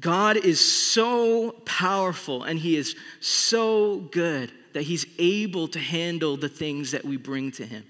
God 0.00 0.36
is 0.36 0.60
so 0.60 1.50
powerful 1.64 2.44
and 2.44 2.58
He 2.58 2.76
is 2.76 2.94
so 3.20 3.96
good 4.12 4.52
that 4.72 4.82
He's 4.82 5.06
able 5.18 5.68
to 5.68 5.78
handle 5.78 6.36
the 6.36 6.48
things 6.48 6.92
that 6.92 7.04
we 7.04 7.16
bring 7.16 7.50
to 7.52 7.66
Him. 7.66 7.84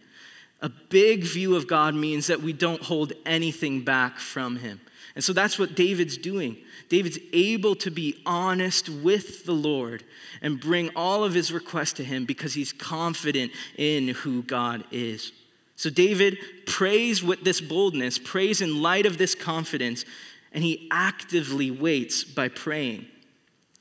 A 0.61 0.69
big 0.69 1.23
view 1.25 1.55
of 1.55 1.69
God 1.69 1.95
means 1.95 2.27
that 2.27 2.43
we 2.43 2.53
don't 2.53 2.83
hold 2.83 3.13
anything 3.25 3.83
back 3.85 4.19
from 4.19 4.57
Him. 4.57 4.81
And 5.15 5.25
so 5.25 5.33
that's 5.33 5.59
what 5.59 5.75
David's 5.75 6.17
doing. 6.17 6.57
David's 6.89 7.19
able 7.33 7.75
to 7.77 7.91
be 7.91 8.21
honest 8.25 8.89
with 8.89 9.45
the 9.45 9.53
Lord 9.53 10.05
and 10.41 10.61
bring 10.61 10.91
all 10.95 11.25
of 11.25 11.35
his 11.35 11.53
requests 11.53 11.95
to 11.95 12.05
Him 12.05 12.25
because 12.25 12.55
he's 12.55 12.73
confident 12.73 13.53
in 13.77 14.09
who 14.09 14.43
God 14.43 14.85
is. 14.91 15.33
So 15.77 15.91
David 15.91 16.39
prays 16.67 17.23
with 17.23 17.45
this 17.45 17.61
boldness, 17.61 18.19
prays 18.19 18.61
in 18.61 18.83
light 18.83 19.07
of 19.07 19.19
this 19.19 19.37
confidence, 19.37 20.05
and 20.53 20.65
he 20.65 20.89
actively 20.91 21.71
waits 21.71 22.25
by 22.25 22.49
praying. 22.49 23.07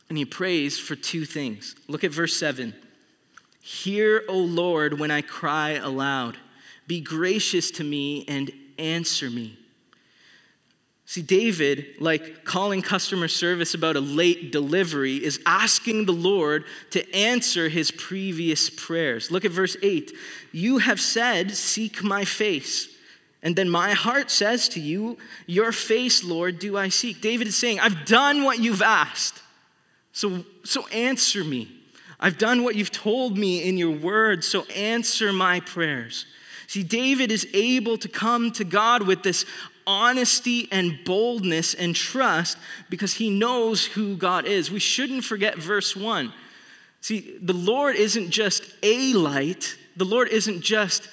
And 0.08 0.18
he 0.18 0.26
prays 0.26 0.78
for 0.78 0.96
two 0.96 1.26
things. 1.26 1.76
Look 1.88 2.04
at 2.04 2.12
verse 2.12 2.38
7. 2.38 2.76
Hear, 3.62 4.24
O 4.30 4.38
Lord, 4.38 5.00
when 5.00 5.12
I 5.12 5.22
cry 5.22 5.72
aloud. 5.72 6.38
Be 6.88 7.02
gracious 7.02 7.70
to 7.72 7.84
me 7.84 8.26
and 8.28 8.52
answer 8.80 9.30
me. 9.30 9.58
See, 11.10 11.22
David, 11.22 11.86
like 12.02 12.44
calling 12.44 12.82
customer 12.82 13.30
service 13.30 13.74
about 13.74 13.96
a 13.96 14.02
late 14.02 14.52
delivery, 14.52 15.24
is 15.24 15.40
asking 15.46 16.06
the 16.06 16.12
Lord 16.12 16.66
to 16.92 17.16
answer 17.16 17.70
his 17.70 17.92
previous 17.92 18.70
prayers. 18.70 19.32
Look 19.32 19.46
at 19.46 19.52
verse 19.52 19.78
8. 19.82 20.12
You 20.52 20.80
have 20.80 21.00
said, 21.00 21.52
Seek 21.52 22.04
my 22.04 22.26
face. 22.26 22.94
And 23.42 23.56
then 23.56 23.70
my 23.70 23.92
heart 23.92 24.30
says 24.30 24.68
to 24.70 24.82
you, 24.82 25.18
Your 25.46 25.72
face, 25.72 26.26
Lord, 26.26 26.60
do 26.60 26.78
I 26.78 26.90
seek. 26.90 27.22
David 27.22 27.48
is 27.48 27.56
saying, 27.56 27.80
I've 27.80 28.04
done 28.04 28.44
what 28.44 28.60
you've 28.60 28.82
asked. 28.82 29.42
So, 30.12 30.44
so 30.66 30.88
answer 30.88 31.46
me. 31.46 31.72
I've 32.20 32.38
done 32.38 32.64
what 32.64 32.76
you've 32.76 32.92
told 32.92 33.38
me 33.38 33.64
in 33.64 33.78
your 33.78 33.92
word, 33.92 34.44
so 34.44 34.66
answer 34.66 35.32
my 35.32 35.62
prayers. 35.62 36.26
See, 36.68 36.84
David 36.84 37.32
is 37.32 37.48
able 37.54 37.98
to 37.98 38.10
come 38.10 38.52
to 38.52 38.64
God 38.64 39.04
with 39.04 39.24
this 39.24 39.46
honesty 39.88 40.68
and 40.70 41.00
boldness 41.06 41.74
and 41.74 41.96
trust 41.96 42.58
because 42.90 43.14
he 43.14 43.30
knows 43.30 43.86
who 43.86 44.18
God 44.18 44.46
is. 44.46 44.70
We 44.70 44.80
shouldn't 44.80 45.24
forget 45.24 45.58
verse 45.58 45.96
1. 45.96 46.34
See, 47.00 47.38
the 47.42 47.54
Lord 47.54 47.96
isn't 47.96 48.32
just 48.32 48.64
a 48.84 49.14
light, 49.14 49.78
the 49.96 50.06
Lord 50.06 50.28
isn't 50.28 50.62
just 50.62 51.10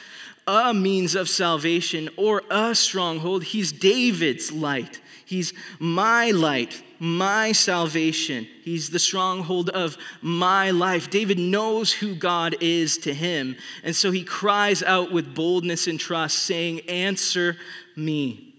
a 0.46 0.74
means 0.74 1.14
of 1.14 1.28
salvation 1.28 2.10
or 2.16 2.42
a 2.50 2.74
stronghold. 2.74 3.44
He's 3.44 3.72
David's 3.72 4.52
light. 4.52 5.00
He's 5.24 5.54
my 5.78 6.32
light, 6.32 6.82
my 6.98 7.52
salvation. 7.52 8.46
He's 8.62 8.90
the 8.90 8.98
stronghold 8.98 9.70
of 9.70 9.96
my 10.22 10.70
life. 10.70 11.10
David 11.10 11.38
knows 11.38 11.92
who 11.92 12.14
God 12.14 12.56
is 12.60 12.98
to 12.98 13.14
him. 13.14 13.56
And 13.82 13.94
so 13.94 14.10
he 14.10 14.24
cries 14.24 14.82
out 14.82 15.12
with 15.12 15.34
boldness 15.34 15.86
and 15.86 15.98
trust, 15.98 16.38
saying, 16.40 16.80
Answer 16.88 17.56
me. 17.96 18.54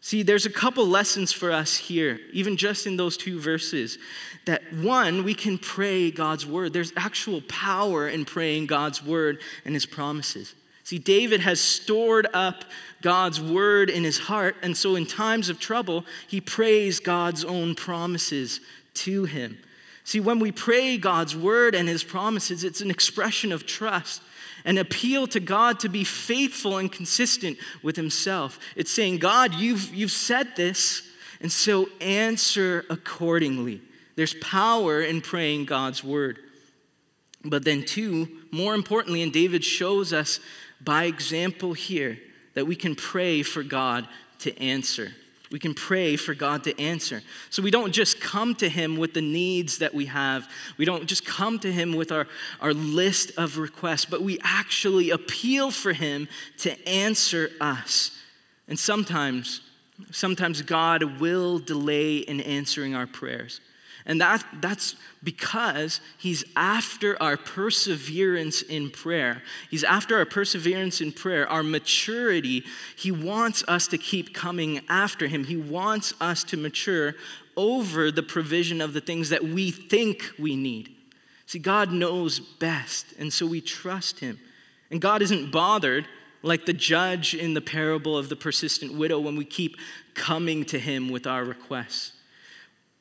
See, 0.00 0.22
there's 0.22 0.46
a 0.46 0.50
couple 0.50 0.86
lessons 0.86 1.32
for 1.32 1.52
us 1.52 1.76
here, 1.76 2.18
even 2.32 2.56
just 2.56 2.86
in 2.86 2.96
those 2.96 3.16
two 3.16 3.38
verses. 3.38 3.98
That 4.46 4.62
one, 4.72 5.24
we 5.24 5.34
can 5.34 5.58
pray 5.58 6.10
God's 6.10 6.46
word. 6.46 6.72
There's 6.72 6.94
actual 6.96 7.42
power 7.42 8.08
in 8.08 8.24
praying 8.24 8.66
God's 8.66 9.04
word 9.04 9.40
and 9.66 9.74
his 9.74 9.84
promises. 9.84 10.54
See, 10.88 10.98
David 10.98 11.42
has 11.42 11.60
stored 11.60 12.28
up 12.32 12.64
God's 13.02 13.40
word 13.40 13.90
in 13.90 14.04
his 14.04 14.18
heart, 14.18 14.56
and 14.62 14.76
so 14.76 14.96
in 14.96 15.06
times 15.06 15.48
of 15.48 15.60
trouble, 15.60 16.04
he 16.26 16.40
prays 16.40 17.00
God's 17.00 17.44
own 17.44 17.74
promises 17.74 18.60
to 18.94 19.24
him. 19.24 19.58
See, 20.04 20.20
when 20.20 20.38
we 20.38 20.50
pray 20.50 20.96
God's 20.96 21.36
word 21.36 21.74
and 21.74 21.88
his 21.88 22.02
promises, 22.02 22.64
it's 22.64 22.80
an 22.80 22.90
expression 22.90 23.52
of 23.52 23.66
trust, 23.66 24.22
an 24.64 24.78
appeal 24.78 25.26
to 25.28 25.38
God 25.38 25.78
to 25.80 25.88
be 25.88 26.02
faithful 26.02 26.78
and 26.78 26.90
consistent 26.90 27.58
with 27.82 27.96
himself. 27.96 28.58
It's 28.74 28.90
saying, 28.90 29.18
God, 29.18 29.54
you've, 29.54 29.94
you've 29.94 30.10
said 30.10 30.56
this, 30.56 31.02
and 31.40 31.52
so 31.52 31.88
answer 32.00 32.84
accordingly. 32.90 33.80
There's 34.16 34.34
power 34.34 35.00
in 35.00 35.20
praying 35.20 35.66
God's 35.66 36.02
word. 36.02 36.38
But 37.44 37.64
then, 37.64 37.84
two, 37.84 38.28
more 38.50 38.74
importantly, 38.74 39.22
and 39.22 39.32
David 39.32 39.64
shows 39.64 40.12
us 40.12 40.40
by 40.80 41.04
example 41.04 41.74
here 41.74 42.18
that 42.58 42.64
we 42.64 42.74
can 42.74 42.96
pray 42.96 43.44
for 43.44 43.62
God 43.62 44.08
to 44.40 44.58
answer. 44.60 45.12
We 45.52 45.60
can 45.60 45.74
pray 45.74 46.16
for 46.16 46.34
God 46.34 46.64
to 46.64 46.76
answer. 46.76 47.22
So 47.50 47.62
we 47.62 47.70
don't 47.70 47.92
just 47.92 48.20
come 48.20 48.56
to 48.56 48.68
Him 48.68 48.96
with 48.96 49.14
the 49.14 49.20
needs 49.20 49.78
that 49.78 49.94
we 49.94 50.06
have. 50.06 50.50
We 50.76 50.84
don't 50.84 51.06
just 51.06 51.24
come 51.24 51.60
to 51.60 51.70
Him 51.70 51.94
with 51.94 52.10
our, 52.10 52.26
our 52.60 52.74
list 52.74 53.30
of 53.36 53.58
requests, 53.58 54.06
but 54.06 54.22
we 54.22 54.40
actually 54.42 55.10
appeal 55.10 55.70
for 55.70 55.92
Him 55.92 56.26
to 56.58 56.88
answer 56.88 57.50
us. 57.60 58.10
And 58.66 58.76
sometimes, 58.76 59.60
sometimes 60.10 60.60
God 60.62 61.20
will 61.20 61.60
delay 61.60 62.16
in 62.16 62.40
answering 62.40 62.96
our 62.96 63.06
prayers. 63.06 63.60
And 64.08 64.22
that, 64.22 64.42
that's 64.62 64.96
because 65.22 66.00
he's 66.16 66.42
after 66.56 67.22
our 67.22 67.36
perseverance 67.36 68.62
in 68.62 68.90
prayer. 68.90 69.42
He's 69.70 69.84
after 69.84 70.16
our 70.16 70.24
perseverance 70.24 71.02
in 71.02 71.12
prayer, 71.12 71.46
our 71.46 71.62
maturity. 71.62 72.64
He 72.96 73.12
wants 73.12 73.62
us 73.68 73.86
to 73.88 73.98
keep 73.98 74.34
coming 74.34 74.80
after 74.88 75.26
him. 75.28 75.44
He 75.44 75.58
wants 75.58 76.14
us 76.22 76.42
to 76.44 76.56
mature 76.56 77.16
over 77.54 78.10
the 78.10 78.22
provision 78.22 78.80
of 78.80 78.94
the 78.94 79.02
things 79.02 79.28
that 79.28 79.44
we 79.44 79.70
think 79.70 80.24
we 80.38 80.56
need. 80.56 80.94
See, 81.44 81.58
God 81.58 81.92
knows 81.92 82.40
best, 82.40 83.06
and 83.18 83.30
so 83.30 83.46
we 83.46 83.60
trust 83.60 84.20
him. 84.20 84.38
And 84.90 85.02
God 85.02 85.20
isn't 85.20 85.50
bothered 85.50 86.06
like 86.42 86.64
the 86.64 86.72
judge 86.72 87.34
in 87.34 87.52
the 87.52 87.60
parable 87.60 88.16
of 88.16 88.30
the 88.30 88.36
persistent 88.36 88.94
widow 88.94 89.18
when 89.18 89.36
we 89.36 89.44
keep 89.44 89.76
coming 90.14 90.64
to 90.66 90.78
him 90.78 91.10
with 91.10 91.26
our 91.26 91.44
requests. 91.44 92.12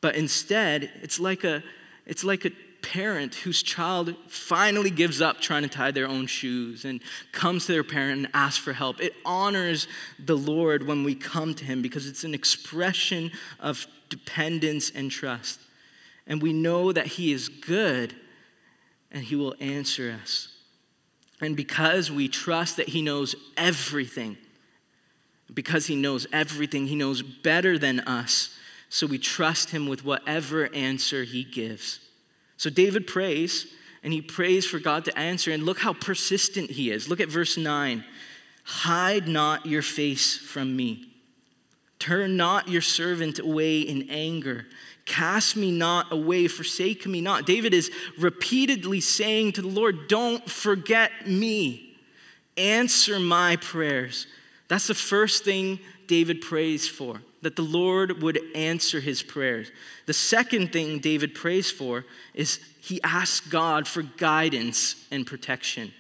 But 0.02 0.16
instead, 0.16 0.92
it's 1.02 1.20
like 1.20 1.44
a, 1.44 1.64
it's 2.06 2.24
like 2.24 2.46
a 2.46 2.52
parent 2.82 3.36
whose 3.36 3.64
child 3.64 4.16
finally 4.28 4.90
gives 4.90 5.22
up 5.22 5.42
trying 5.42 5.64
to 5.64 5.70
tie 5.70 5.92
their 5.92 6.08
own 6.08 6.28
shoes 6.28 6.86
and 6.86 7.02
comes 7.32 7.66
to 7.66 7.74
their 7.74 7.84
parent 7.84 8.26
and 8.26 8.30
asks 8.34 8.58
for 8.58 8.74
help. 8.74 9.02
It 9.02 9.14
honors 9.26 9.88
the 10.24 10.38
Lord 10.38 10.88
when 10.88 11.04
we 11.04 11.16
come 11.16 11.54
to 11.56 11.66
Him 11.66 11.82
because 11.82 12.08
it's 12.08 12.24
an 12.24 12.34
expression 12.34 13.32
of 13.60 13.88
dependence 14.10 14.90
and 14.90 15.12
trust. 15.12 15.60
And 16.26 16.42
we 16.42 16.54
know 16.54 16.92
that 16.92 17.08
He 17.08 17.32
is 17.32 17.50
good 17.50 18.16
and 19.12 19.24
He 19.24 19.36
will 19.36 19.56
answer 19.60 20.16
us. 20.24 20.50
And 21.42 21.56
because 21.56 22.10
we 22.12 22.28
trust 22.28 22.78
that 22.78 22.90
He 22.90 23.02
knows 23.02 23.36
everything, 23.56 24.38
because 25.54 25.88
He 25.88 25.96
knows 25.96 26.28
everything, 26.32 26.88
He 26.88 26.96
knows 26.96 27.22
better 27.22 27.78
than 27.78 28.00
us 28.02 28.57
so 28.90 29.06
we 29.08 29.18
trust 29.18 29.72
him 29.72 29.88
with 29.88 30.06
whatever 30.06 30.74
answer 30.74 31.24
he 31.24 31.44
gives. 31.44 32.00
So 32.58 32.70
David 32.70 33.06
prays, 33.08 33.68
and 34.04 34.14
he 34.14 34.22
prays 34.22 34.66
for 34.66 34.80
God 34.80 35.06
to 35.06 35.18
answer. 35.18 35.52
And 35.52 35.64
look 35.64 35.80
how 35.80 35.94
persistent 35.94 36.72
he 36.72 36.92
is. 36.92 37.10
Look 37.10 37.20
at 37.20 37.30
verse 37.30 37.58
9 37.58 38.04
Hide 38.64 39.28
not 39.28 39.66
your 39.66 39.82
face 39.82 40.38
from 40.38 40.76
me. 40.76 41.10
Turn 42.00 42.38
not 42.38 42.68
your 42.68 42.82
servant 42.82 43.40
away 43.40 43.80
in 43.80 44.10
anger. 44.10 44.66
Cast 45.06 45.56
me 45.56 45.72
not 45.72 46.12
away, 46.12 46.48
forsake 46.48 47.08
me 47.08 47.22
not. 47.22 47.46
David 47.46 47.74
is 47.74 47.90
repeatedly 48.20 49.00
saying 49.00 49.54
to 49.54 49.62
the 49.62 49.70
Lord, 49.70 50.08
Don't 50.08 50.48
forget 50.50 51.28
me. 51.28 51.98
Answer 52.58 53.20
my 53.20 53.56
prayers. 53.58 54.28
That's 54.68 54.88
the 54.88 54.96
first 54.96 55.46
thing 55.46 55.80
David 56.08 56.42
prays 56.42 56.88
for 56.88 57.22
that 57.42 57.56
the 57.56 57.62
Lord 57.62 58.22
would 58.22 58.40
answer 58.56 59.00
his 59.00 59.22
prayers. 59.22 59.72
The 60.06 60.14
second 60.14 60.74
thing 60.74 61.00
David 61.00 61.36
prays 61.36 61.70
for 61.70 62.06
is 62.34 62.60
he 62.82 63.02
asks 63.04 63.48
God 63.48 63.88
for 63.88 64.02
guidance 64.02 65.06
and 65.12 65.26
protection. 65.26 65.94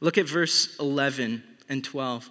Look 0.00 0.18
at 0.18 0.28
verse 0.28 0.76
11 0.78 1.42
and 1.68 1.84
12. 1.84 2.30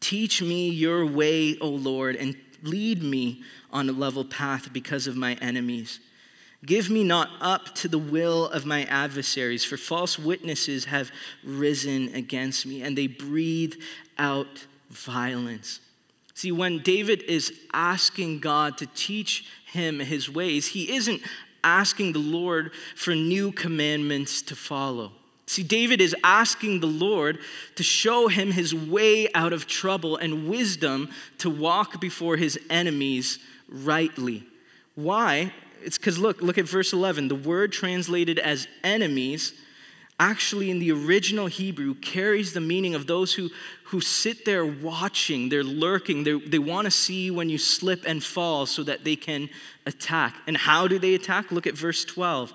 Teach 0.00 0.42
me 0.42 0.68
your 0.68 1.06
way, 1.06 1.56
O 1.60 1.68
Lord, 1.68 2.16
and 2.16 2.36
lead 2.62 3.02
me 3.02 3.42
on 3.72 3.88
a 3.88 3.92
level 3.92 4.24
path 4.24 4.72
because 4.72 5.06
of 5.06 5.16
my 5.16 5.34
enemies. 5.34 6.00
Give 6.66 6.90
me 6.90 7.04
not 7.04 7.30
up 7.40 7.74
to 7.76 7.88
the 7.88 7.98
will 7.98 8.46
of 8.48 8.66
my 8.66 8.84
adversaries, 8.84 9.64
for 9.64 9.76
false 9.76 10.18
witnesses 10.18 10.86
have 10.86 11.12
risen 11.44 12.14
against 12.14 12.66
me, 12.66 12.82
and 12.82 12.98
they 12.98 13.06
breathe 13.06 13.74
out 14.18 14.66
violence. 14.90 15.80
See, 16.38 16.52
when 16.52 16.78
David 16.78 17.24
is 17.24 17.52
asking 17.72 18.38
God 18.38 18.78
to 18.78 18.86
teach 18.86 19.44
him 19.72 19.98
his 19.98 20.30
ways, 20.30 20.68
he 20.68 20.94
isn't 20.94 21.20
asking 21.64 22.12
the 22.12 22.20
Lord 22.20 22.70
for 22.94 23.12
new 23.12 23.50
commandments 23.50 24.40
to 24.42 24.54
follow. 24.54 25.10
See, 25.46 25.64
David 25.64 26.00
is 26.00 26.14
asking 26.22 26.78
the 26.78 26.86
Lord 26.86 27.40
to 27.74 27.82
show 27.82 28.28
him 28.28 28.52
his 28.52 28.72
way 28.72 29.26
out 29.32 29.52
of 29.52 29.66
trouble 29.66 30.16
and 30.16 30.48
wisdom 30.48 31.10
to 31.38 31.50
walk 31.50 32.00
before 32.00 32.36
his 32.36 32.56
enemies 32.70 33.40
rightly. 33.68 34.44
Why? 34.94 35.52
It's 35.82 35.98
because 35.98 36.20
look, 36.20 36.40
look 36.40 36.56
at 36.56 36.68
verse 36.68 36.92
11. 36.92 37.26
The 37.26 37.34
word 37.34 37.72
translated 37.72 38.38
as 38.38 38.68
enemies 38.84 39.54
actually 40.20 40.70
in 40.70 40.78
the 40.78 40.90
original 40.90 41.46
Hebrew 41.46 41.94
carries 41.94 42.52
the 42.52 42.60
meaning 42.60 42.94
of 42.94 43.06
those 43.06 43.34
who, 43.34 43.50
who 43.84 44.00
sit 44.00 44.44
there 44.44 44.66
watching, 44.66 45.48
they're 45.48 45.62
lurking, 45.62 46.24
they're, 46.24 46.38
they 46.38 46.58
want 46.58 46.86
to 46.86 46.90
see 46.90 47.30
when 47.30 47.48
you 47.48 47.58
slip 47.58 48.04
and 48.06 48.22
fall 48.22 48.66
so 48.66 48.82
that 48.82 49.04
they 49.04 49.16
can 49.16 49.48
attack. 49.86 50.34
And 50.46 50.56
how 50.56 50.88
do 50.88 50.98
they 50.98 51.14
attack? 51.14 51.52
Look 51.52 51.66
at 51.66 51.74
verse 51.74 52.04
12. 52.04 52.52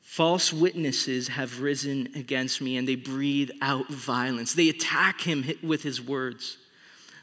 False 0.00 0.52
witnesses 0.52 1.28
have 1.28 1.60
risen 1.60 2.08
against 2.14 2.60
me 2.60 2.76
and 2.76 2.88
they 2.88 2.96
breathe 2.96 3.50
out 3.60 3.88
violence. 3.88 4.54
They 4.54 4.68
attack 4.68 5.20
him 5.20 5.44
with 5.62 5.82
his 5.82 6.00
words. 6.00 6.58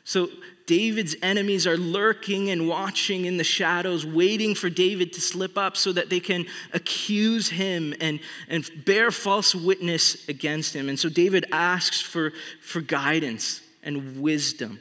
So 0.03 0.29
David's 0.65 1.15
enemies 1.21 1.67
are 1.67 1.77
lurking 1.77 2.49
and 2.49 2.67
watching 2.67 3.25
in 3.25 3.37
the 3.37 3.43
shadows, 3.43 4.05
waiting 4.05 4.55
for 4.55 4.69
David 4.69 5.13
to 5.13 5.21
slip 5.21 5.57
up 5.57 5.77
so 5.77 5.91
that 5.91 6.09
they 6.09 6.19
can 6.19 6.45
accuse 6.73 7.49
him 7.49 7.93
and, 8.01 8.19
and 8.49 8.69
bear 8.83 9.11
false 9.11 9.53
witness 9.53 10.27
against 10.27 10.75
him. 10.75 10.89
And 10.89 10.97
so 10.97 11.07
David 11.07 11.45
asks 11.51 12.01
for, 12.01 12.33
for 12.61 12.81
guidance 12.81 13.61
and 13.83 14.19
wisdom. 14.21 14.79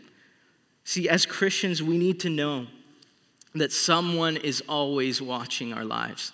See, 0.85 1.09
as 1.09 1.27
Christians, 1.27 1.83
we 1.83 1.99
need 1.99 2.21
to 2.21 2.31
know 2.31 2.67
that 3.55 3.73
someone 3.73 4.37
is 4.37 4.63
always 4.69 5.21
watching 5.21 5.73
our 5.73 5.85
lives. 5.85 6.33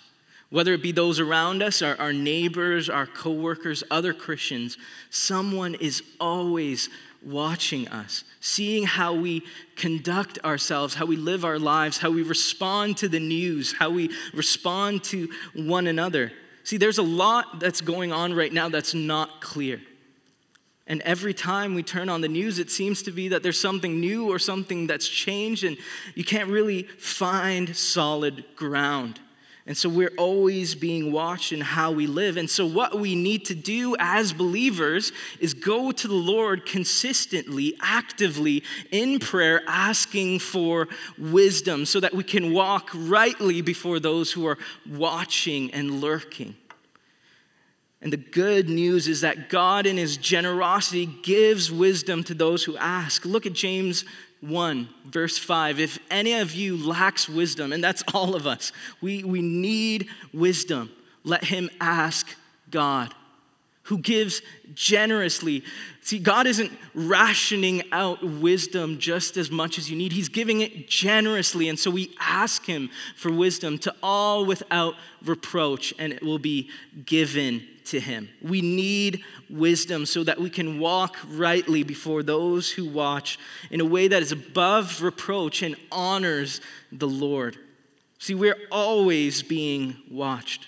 Whether 0.51 0.73
it 0.73 0.83
be 0.83 0.91
those 0.91 1.19
around 1.19 1.63
us, 1.63 1.81
our, 1.81 1.95
our 1.95 2.11
neighbors, 2.11 2.89
our 2.89 3.07
coworkers, 3.07 3.83
other 3.89 4.13
Christians, 4.13 4.77
someone 5.09 5.75
is 5.75 6.03
always 6.19 6.89
watching 7.23 7.87
us, 7.87 8.25
seeing 8.41 8.83
how 8.83 9.13
we 9.13 9.43
conduct 9.77 10.39
ourselves, 10.43 10.95
how 10.95 11.05
we 11.05 11.15
live 11.15 11.45
our 11.45 11.57
lives, 11.57 11.99
how 11.99 12.11
we 12.11 12.21
respond 12.21 12.97
to 12.97 13.07
the 13.07 13.19
news, 13.19 13.73
how 13.79 13.89
we 13.89 14.09
respond 14.33 15.05
to 15.05 15.29
one 15.55 15.87
another. 15.87 16.33
See, 16.65 16.77
there's 16.77 16.97
a 16.97 17.03
lot 17.03 17.61
that's 17.61 17.79
going 17.79 18.11
on 18.11 18.33
right 18.33 18.51
now 18.51 18.67
that's 18.67 18.93
not 18.93 19.39
clear. 19.41 19.81
And 20.85 21.01
every 21.03 21.33
time 21.33 21.75
we 21.75 21.83
turn 21.83 22.09
on 22.09 22.19
the 22.19 22.27
news, 22.27 22.59
it 22.59 22.69
seems 22.69 23.03
to 23.03 23.11
be 23.11 23.29
that 23.29 23.41
there's 23.41 23.59
something 23.59 24.01
new 24.01 24.29
or 24.29 24.37
something 24.37 24.87
that's 24.87 25.07
changed, 25.07 25.63
and 25.63 25.77
you 26.15 26.25
can't 26.25 26.49
really 26.49 26.83
find 26.83 27.73
solid 27.73 28.43
ground. 28.57 29.21
And 29.71 29.77
so 29.77 29.87
we're 29.87 30.11
always 30.17 30.75
being 30.75 31.13
watched 31.13 31.53
in 31.53 31.61
how 31.61 31.93
we 31.93 32.05
live. 32.05 32.35
And 32.35 32.49
so, 32.49 32.65
what 32.65 32.99
we 32.99 33.15
need 33.15 33.45
to 33.45 33.55
do 33.55 33.95
as 33.99 34.33
believers 34.33 35.13
is 35.39 35.53
go 35.53 35.93
to 35.93 36.07
the 36.09 36.13
Lord 36.13 36.65
consistently, 36.65 37.77
actively 37.81 38.63
in 38.91 39.19
prayer, 39.19 39.61
asking 39.67 40.39
for 40.39 40.89
wisdom 41.17 41.85
so 41.85 42.01
that 42.01 42.13
we 42.13 42.25
can 42.25 42.51
walk 42.51 42.89
rightly 42.93 43.61
before 43.61 44.01
those 44.01 44.33
who 44.33 44.45
are 44.45 44.57
watching 44.85 45.73
and 45.73 46.01
lurking. 46.01 46.57
And 48.01 48.11
the 48.11 48.17
good 48.17 48.67
news 48.67 49.07
is 49.07 49.21
that 49.21 49.47
God, 49.47 49.85
in 49.85 49.95
his 49.95 50.17
generosity, 50.17 51.05
gives 51.05 51.71
wisdom 51.71 52.25
to 52.25 52.33
those 52.33 52.65
who 52.65 52.75
ask. 52.75 53.23
Look 53.23 53.45
at 53.45 53.53
James 53.53 54.03
1, 54.41 54.89
verse 55.05 55.37
5. 55.37 55.79
If 55.79 55.99
any 56.09 56.33
of 56.33 56.53
you 56.53 56.75
lacks 56.77 57.29
wisdom, 57.29 57.71
and 57.71 57.83
that's 57.83 58.03
all 58.13 58.35
of 58.35 58.45
us, 58.45 58.71
we, 58.99 59.23
we 59.23 59.41
need 59.41 60.09
wisdom, 60.33 60.91
let 61.23 61.45
him 61.45 61.69
ask 61.79 62.27
God, 62.69 63.13
who 63.83 63.97
gives 63.97 64.41
generously. 64.73 65.63
See, 66.01 66.19
God 66.19 66.47
isn't 66.47 66.71
rationing 66.93 67.83
out 67.91 68.23
wisdom 68.23 68.99
just 68.99 69.37
as 69.37 69.51
much 69.51 69.77
as 69.77 69.89
you 69.89 69.97
need, 69.97 70.13
He's 70.13 70.29
giving 70.29 70.61
it 70.61 70.87
generously. 70.87 71.67
And 71.67 71.77
so 71.77 71.91
we 71.91 72.15
ask 72.19 72.65
Him 72.65 72.89
for 73.15 73.31
wisdom 73.31 73.77
to 73.79 73.93
all 74.01 74.45
without 74.45 74.95
reproach, 75.23 75.93
and 75.99 76.13
it 76.13 76.23
will 76.23 76.39
be 76.39 76.69
given 77.05 77.67
to 77.85 77.99
Him. 77.99 78.29
We 78.41 78.61
need 78.61 79.23
wisdom 79.49 80.05
so 80.05 80.23
that 80.23 80.39
we 80.39 80.49
can 80.49 80.79
walk 80.79 81.17
rightly 81.27 81.83
before 81.83 82.23
those 82.23 82.71
who 82.71 82.85
watch 82.85 83.39
in 83.69 83.81
a 83.81 83.85
way 83.85 84.07
that 84.07 84.21
is 84.21 84.31
above 84.31 85.01
reproach 85.01 85.61
and 85.61 85.75
honors 85.91 86.61
the 86.91 87.07
Lord. 87.07 87.57
See, 88.19 88.35
we're 88.35 88.59
always 88.71 89.41
being 89.41 89.97
watched 90.09 90.67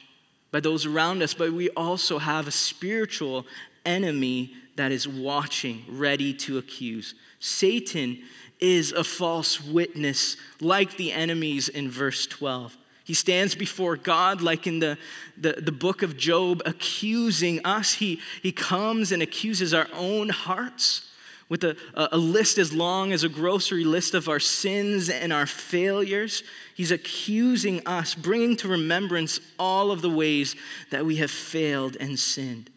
by 0.52 0.60
those 0.60 0.86
around 0.86 1.22
us, 1.22 1.34
but 1.34 1.54
we 1.54 1.70
also 1.72 2.20
have 2.20 2.48
a 2.48 2.52
spiritual 2.52 3.46
enemy 3.86 4.54
that 4.76 4.92
is 4.92 5.08
watching, 5.08 5.84
ready 5.88 6.34
to 6.34 6.58
accuse. 6.58 7.16
Satan 7.40 8.24
is 8.60 8.92
a 8.92 9.04
false 9.04 9.62
witness 9.62 10.38
like 10.62 10.98
the 10.98 11.12
enemies 11.12 11.70
in 11.70 11.90
verse 11.90 12.26
12. 12.26 12.78
He 13.04 13.14
stands 13.14 13.54
before 13.54 13.98
God, 13.98 14.42
like 14.42 14.66
in 14.66 14.80
the, 14.80 14.98
the, 15.38 15.54
the 15.54 15.72
book 15.72 16.04
of 16.04 16.16
Job, 16.16 16.62
accusing 16.66 17.64
us. 17.66 17.96
He, 17.96 18.22
he 18.42 18.52
comes 18.52 19.12
and 19.12 19.22
accuses 19.22 19.74
our 19.74 19.88
own 19.94 20.30
hearts 20.30 21.10
with 21.50 21.64
a, 21.66 21.76
a 21.96 22.18
list 22.18 22.58
as 22.58 22.74
long 22.74 23.12
as 23.12 23.24
a 23.24 23.30
grocery 23.30 23.84
list 23.84 24.14
of 24.14 24.30
our 24.30 24.40
sins 24.40 25.10
and 25.10 25.34
our 25.34 25.46
failures. 25.46 26.44
He's 26.76 26.92
accusing 26.92 27.86
us, 27.86 28.16
bringing 28.16 28.56
to 28.58 28.70
remembrance 28.70 29.40
all 29.60 29.92
of 29.92 30.02
the 30.02 30.10
ways 30.10 30.56
that 30.90 31.06
we 31.06 31.18
have 31.18 31.30
failed 31.30 31.98
and 32.00 32.18
sinned. 32.18 32.70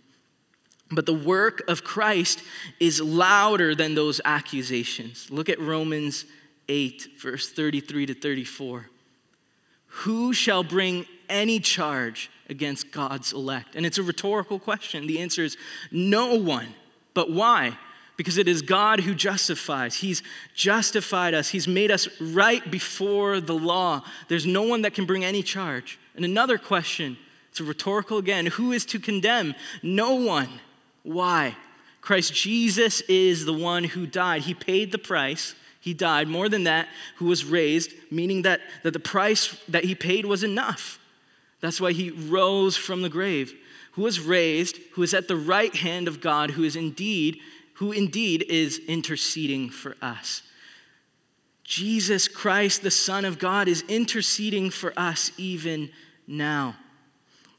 But 0.90 1.06
the 1.06 1.14
work 1.14 1.62
of 1.68 1.84
Christ 1.84 2.42
is 2.80 3.00
louder 3.00 3.74
than 3.74 3.94
those 3.94 4.20
accusations. 4.24 5.30
Look 5.30 5.48
at 5.48 5.60
Romans 5.60 6.24
8, 6.68 7.08
verse 7.20 7.50
33 7.50 8.06
to 8.06 8.14
34. 8.14 8.90
Who 10.00 10.35
shall 10.35 10.62
bring 10.62 11.06
any 11.28 11.59
charge 11.59 12.30
against 12.50 12.90
God's 12.90 13.32
elect? 13.32 13.74
And 13.74 13.87
it's 13.87 13.96
a 13.96 14.02
rhetorical 14.02 14.59
question. 14.59 15.06
The 15.06 15.20
answer 15.20 15.42
is 15.42 15.56
no 15.90 16.35
one. 16.35 16.74
But 17.14 17.30
why? 17.30 17.78
Because 18.18 18.37
it 18.37 18.46
is 18.46 18.61
God 18.61 19.00
who 19.00 19.14
justifies. 19.14 19.96
He's 19.96 20.22
justified 20.54 21.32
us, 21.32 21.48
He's 21.48 21.66
made 21.66 21.90
us 21.90 22.09
right 22.20 22.70
before 22.70 23.40
the 23.40 23.54
law. 23.54 24.02
There's 24.28 24.44
no 24.44 24.62
one 24.62 24.82
that 24.82 24.92
can 24.92 25.06
bring 25.06 25.24
any 25.24 25.42
charge. 25.42 25.98
And 26.14 26.24
another 26.24 26.59
question, 26.59 27.16
it's 27.50 27.61
a 27.61 27.64
rhetorical 27.64 28.18
again 28.18 28.46
who 28.46 28.72
is 28.72 28.85
to 28.87 28.98
condemn? 28.98 29.54
No 29.82 30.14
one. 30.14 30.48
Why? 31.04 31.56
Christ 32.02 32.35
Jesus 32.35 33.00
is 33.02 33.46
the 33.46 33.52
one 33.54 33.85
who 33.85 34.06
died. 34.06 34.42
He 34.42 34.52
paid 34.52 34.92
the 34.92 34.98
price. 34.98 35.54
He 35.87 35.94
died. 35.94 36.27
More 36.27 36.49
than 36.49 36.64
that, 36.64 36.88
who 37.18 37.27
was 37.27 37.44
raised, 37.44 37.92
meaning 38.11 38.42
that, 38.42 38.61
that 38.83 38.90
the 38.90 38.99
price 38.99 39.57
that 39.68 39.85
he 39.85 39.94
paid 39.94 40.27
was 40.27 40.42
enough. 40.42 40.99
That's 41.61 41.81
why 41.81 41.92
he 41.92 42.11
rose 42.11 42.77
from 42.77 43.03
the 43.03 43.09
grave. 43.09 43.55
Who 43.92 44.03
was 44.03 44.18
raised, 44.18 44.81
who 44.94 45.05
is 45.05 45.14
at 45.14 45.29
the 45.29 45.37
right 45.37 45.72
hand 45.72 46.09
of 46.09 46.20
God, 46.20 46.51
who 46.51 46.64
is 46.64 46.75
indeed, 46.75 47.38
who 47.75 47.92
indeed 47.92 48.44
is 48.49 48.81
interceding 48.88 49.70
for 49.70 49.94
us. 50.03 50.42
Jesus 51.62 52.27
Christ, 52.27 52.83
the 52.83 52.90
Son 52.90 53.25
of 53.25 53.38
God, 53.38 53.68
is 53.68 53.85
interceding 53.87 54.70
for 54.70 54.92
us 54.96 55.31
even 55.38 55.90
now. 56.27 56.75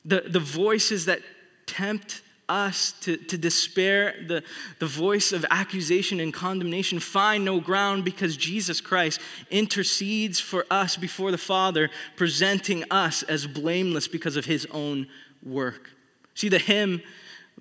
The, 0.04 0.26
the 0.28 0.42
voices 0.42 1.06
that 1.06 1.22
tempt 1.66 2.22
us 2.50 2.94
to, 3.02 3.18
to 3.18 3.38
despair, 3.38 4.16
the, 4.28 4.44
the 4.80 4.86
voice 4.86 5.32
of 5.32 5.46
accusation 5.50 6.20
and 6.20 6.34
condemnation 6.34 7.00
find 7.00 7.44
no 7.44 7.60
ground 7.60 8.06
because 8.06 8.38
Jesus 8.38 8.82
Christ 8.82 9.20
intercedes 9.50 10.40
for 10.40 10.66
us 10.72 10.98
before 10.98 11.32
the 11.32 11.38
Father, 11.38 11.90
presenting 12.16 12.84
us 12.90 13.24
as 13.24 13.48
blameless 13.48 14.08
because 14.08 14.38
of 14.38 14.46
his 14.46 14.66
own 14.72 15.08
work. 15.44 15.90
See, 16.36 16.50
the 16.50 16.60
hymn, 16.60 17.02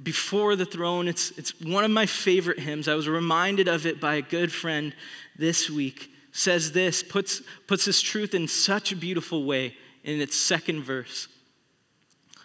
Before 0.02 0.56
the 0.56 0.66
Throne, 0.66 1.08
it's, 1.08 1.30
it's 1.38 1.58
one 1.60 1.82
of 1.84 1.90
my 1.90 2.06
favorite 2.06 2.58
hymns. 2.58 2.86
I 2.86 2.94
was 2.94 3.08
reminded 3.08 3.66
of 3.66 3.86
it 3.86 4.00
by 4.00 4.16
a 4.16 4.22
good 4.22 4.52
friend 4.52 4.94
this 5.38 5.70
week. 5.70 6.10
Says 6.32 6.72
this, 6.72 7.02
puts, 7.02 7.40
puts 7.66 7.86
this 7.86 8.02
truth 8.02 8.34
in 8.34 8.46
such 8.46 8.92
a 8.92 8.96
beautiful 8.96 9.44
way 9.44 9.74
in 10.04 10.20
its 10.20 10.36
second 10.36 10.82
verse. 10.82 11.28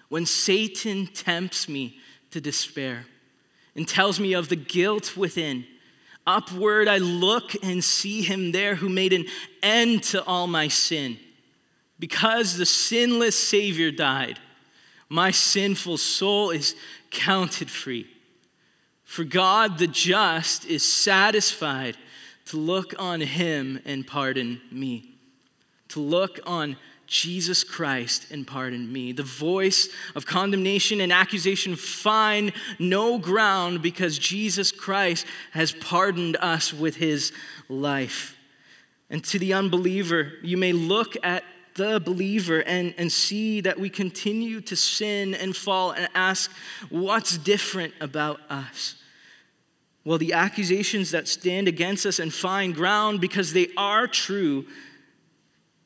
When 0.08 0.25
Satan 0.25 1.08
tempts 1.08 1.67
me, 1.67 1.99
to 2.32 2.41
despair 2.41 3.06
and 3.76 3.88
tells 3.88 4.20
me 4.20 4.34
of 4.34 4.50
the 4.50 4.56
guilt 4.56 5.15
within. 5.15 5.65
Upward 6.28 6.88
I 6.88 6.98
look 6.98 7.56
and 7.63 7.84
see 7.84 8.22
him 8.22 8.52
there 8.52 8.76
who 8.76 8.89
made 8.89 9.13
an 9.13 9.26
end 9.63 10.04
to 10.04 10.24
all 10.26 10.48
my 10.48 10.67
sin. 10.67 11.17
Because 12.00 12.58
the 12.58 12.65
sinless 12.65 13.38
Savior 13.38 13.91
died, 13.91 14.39
my 15.10 15.32
sinful 15.32 15.98
soul 15.98 16.52
is 16.52 16.76
counted 17.10 17.70
free. 17.70 18.08
For 19.04 19.24
God 19.24 19.78
the 19.78 19.88
just 19.88 20.65
is 20.65 20.84
satisfied 20.84 21.98
to 22.46 22.58
look 22.58 22.94
on 22.98 23.22
him 23.22 23.82
and 23.86 24.08
pardon 24.08 24.62
me, 24.72 25.15
to 25.89 26.00
look 26.00 26.39
on 26.46 26.78
Jesus 27.12 27.65
Christ 27.65 28.32
and 28.32 28.47
pardon 28.47 28.91
me. 28.91 29.12
The 29.12 29.21
voice 29.21 29.89
of 30.15 30.26
condemnation 30.26 31.02
and 31.02 31.12
accusation 31.12 31.76
find 31.76 32.54
no 32.80 33.17
ground 33.17 33.82
because 33.82 34.17
Jesus 34.17 34.71
Christ 34.71 35.26
has 35.52 35.74
pardoned 35.74 36.38
us 36.38 36.74
with 36.74 36.95
his 36.95 37.34
life. 37.67 38.38
And 39.10 39.21
to 39.26 39.38
the 39.38 39.52
unbeliever, 39.52 40.32
you 40.41 40.56
may 40.56 40.71
look 40.71 41.17
at 41.21 41.43
the 41.76 42.00
believer 42.00 42.62
and, 42.62 42.93
and 42.97 43.12
see 43.12 43.60
that 43.60 43.78
we 43.78 43.89
continue 43.89 44.62
to 44.62 44.76
sin 44.78 45.36
and 45.36 45.54
fall 45.54 45.91
and 45.91 46.08
ask, 46.15 46.50
what's 46.89 47.38
different 47.38 47.93
about 48.00 48.39
us? 48.50 48.95
Well, 50.06 50.17
the 50.17 50.32
accusations 50.32 51.12
that 51.12 51.28
stand 51.28 51.67
against 51.67 52.06
us 52.06 52.19
and 52.19 52.34
find 52.34 52.74
ground 52.74 53.19
because 53.19 53.52
they 53.52 53.67
are 53.76 54.08
true 54.08 54.65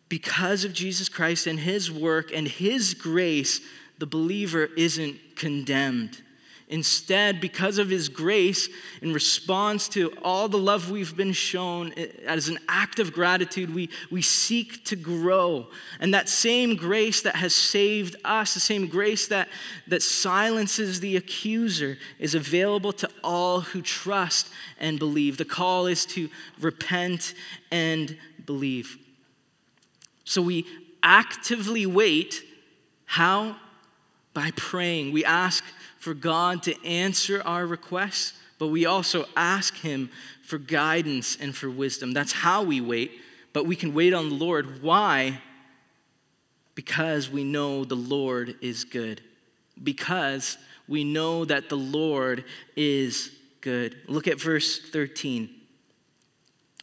because 0.10 0.64
of 0.64 0.74
Jesus 0.74 1.10
Christ 1.10 1.48
and 1.48 1.60
his 1.60 1.92
work 1.92 2.32
and 2.34 2.48
his 2.48 2.94
grace, 2.94 3.62
the 3.98 4.06
believer 4.06 4.70
isn't 4.78 5.18
condemned. 5.36 6.22
Instead, 6.68 7.40
because 7.40 7.78
of 7.78 7.90
his 7.90 8.10
grace, 8.10 8.70
in 9.04 9.14
response 9.14 9.88
to 9.88 10.12
all 10.24 10.50
the 10.50 10.58
love 10.58 10.90
we've 10.90 11.16
been 11.16 11.32
shown, 11.32 11.94
as 12.26 12.48
an 12.48 12.58
act 12.68 12.98
of 12.98 13.14
gratitude, 13.14 13.74
we, 13.74 13.88
we 14.10 14.24
seek 14.24 14.84
to 14.84 14.96
grow. 14.96 15.68
And 16.00 16.12
that 16.16 16.28
same 16.28 16.76
grace 16.76 17.22
that 17.22 17.36
has 17.36 17.54
saved 17.54 18.16
us, 18.26 18.56
the 18.56 18.60
same 18.60 18.88
grace 18.88 19.28
that, 19.28 19.48
that 19.88 20.02
silences 20.02 21.02
the 21.02 21.18
accuser, 21.18 22.00
is 22.18 22.34
available 22.34 22.94
to 22.94 23.10
all 23.24 23.62
who 23.62 23.84
trust 23.84 24.50
and 24.80 24.98
believe. 24.98 25.38
The 25.38 25.46
call 25.46 25.86
is 25.86 26.04
to 26.08 26.30
repent 26.60 27.36
and 27.70 28.18
believe. 28.44 28.98
So 30.26 30.42
we 30.42 30.66
actively 31.02 31.86
wait 31.86 32.44
How? 33.06 33.56
By 34.34 34.52
praying. 34.56 35.14
We 35.14 35.24
ask 35.24 35.64
for 36.00 36.14
God 36.14 36.64
to 36.64 36.86
answer 36.86 37.42
our 37.46 37.66
requests, 37.66 38.34
but 38.60 38.68
we 38.68 38.86
also 38.86 39.26
ask 39.36 39.78
Him 39.78 40.10
for 40.44 40.58
guidance 40.58 41.38
and 41.40 41.56
for 41.56 41.70
wisdom. 41.70 42.12
That's 42.12 42.34
how 42.34 42.64
we 42.64 42.82
wait, 42.82 43.12
but 43.54 43.66
we 43.66 43.76
can 43.76 43.94
wait 43.94 44.14
on 44.14 44.30
the 44.30 44.36
Lord. 44.36 44.84
Why? 44.84 45.40
Because 46.74 47.30
we 47.30 47.44
know 47.44 47.86
the 47.86 47.96
Lord 47.96 48.56
is 48.62 48.84
good. 48.84 49.22
Because 49.82 50.58
we 50.88 51.04
know 51.04 51.46
that 51.46 51.70
the 51.70 51.78
Lord 51.78 52.44
is 52.76 53.32
good. 53.62 53.96
Look 54.08 54.28
at 54.28 54.40
verse 54.40 54.80
13. 54.80 55.50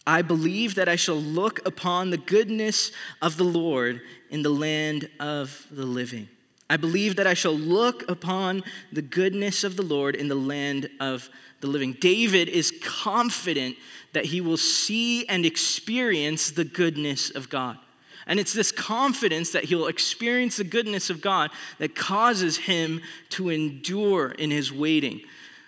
I 0.06 0.22
believe 0.22 0.74
that 0.74 0.88
I 0.88 0.96
shall 0.96 1.20
look 1.20 1.64
upon 1.66 2.10
the 2.10 2.18
goodness 2.18 2.90
of 3.20 3.36
the 3.36 3.44
Lord 3.44 4.00
in 4.30 4.42
the 4.42 4.50
land 4.50 5.08
of 5.20 5.66
the 5.70 5.86
living. 5.86 6.28
I 6.68 6.76
believe 6.76 7.16
that 7.16 7.26
I 7.26 7.34
shall 7.34 7.56
look 7.56 8.08
upon 8.10 8.64
the 8.90 9.02
goodness 9.02 9.62
of 9.62 9.76
the 9.76 9.82
Lord 9.82 10.16
in 10.16 10.28
the 10.28 10.34
land 10.34 10.88
of 11.00 11.28
the 11.60 11.66
living. 11.66 11.92
David 11.92 12.48
is 12.48 12.72
confident 12.82 13.76
that 14.12 14.26
he 14.26 14.40
will 14.40 14.56
see 14.56 15.26
and 15.26 15.44
experience 15.44 16.50
the 16.50 16.64
goodness 16.64 17.30
of 17.30 17.48
God. 17.48 17.78
And 18.26 18.40
it's 18.40 18.52
this 18.52 18.72
confidence 18.72 19.50
that 19.50 19.64
he'll 19.64 19.86
experience 19.86 20.56
the 20.56 20.64
goodness 20.64 21.10
of 21.10 21.20
God 21.20 21.50
that 21.78 21.94
causes 21.94 22.56
him 22.56 23.02
to 23.30 23.50
endure 23.50 24.30
in 24.30 24.50
his 24.50 24.72
waiting. 24.72 25.20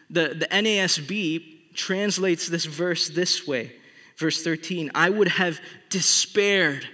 The, 0.08 0.28
the 0.28 0.46
NASB 0.46 1.74
translates 1.74 2.48
this 2.48 2.64
verse 2.64 3.08
this 3.08 3.46
way 3.46 3.72
verse 4.16 4.42
13 4.42 4.90
I 4.94 5.10
would 5.10 5.28
have 5.28 5.60
despaired 5.90 6.88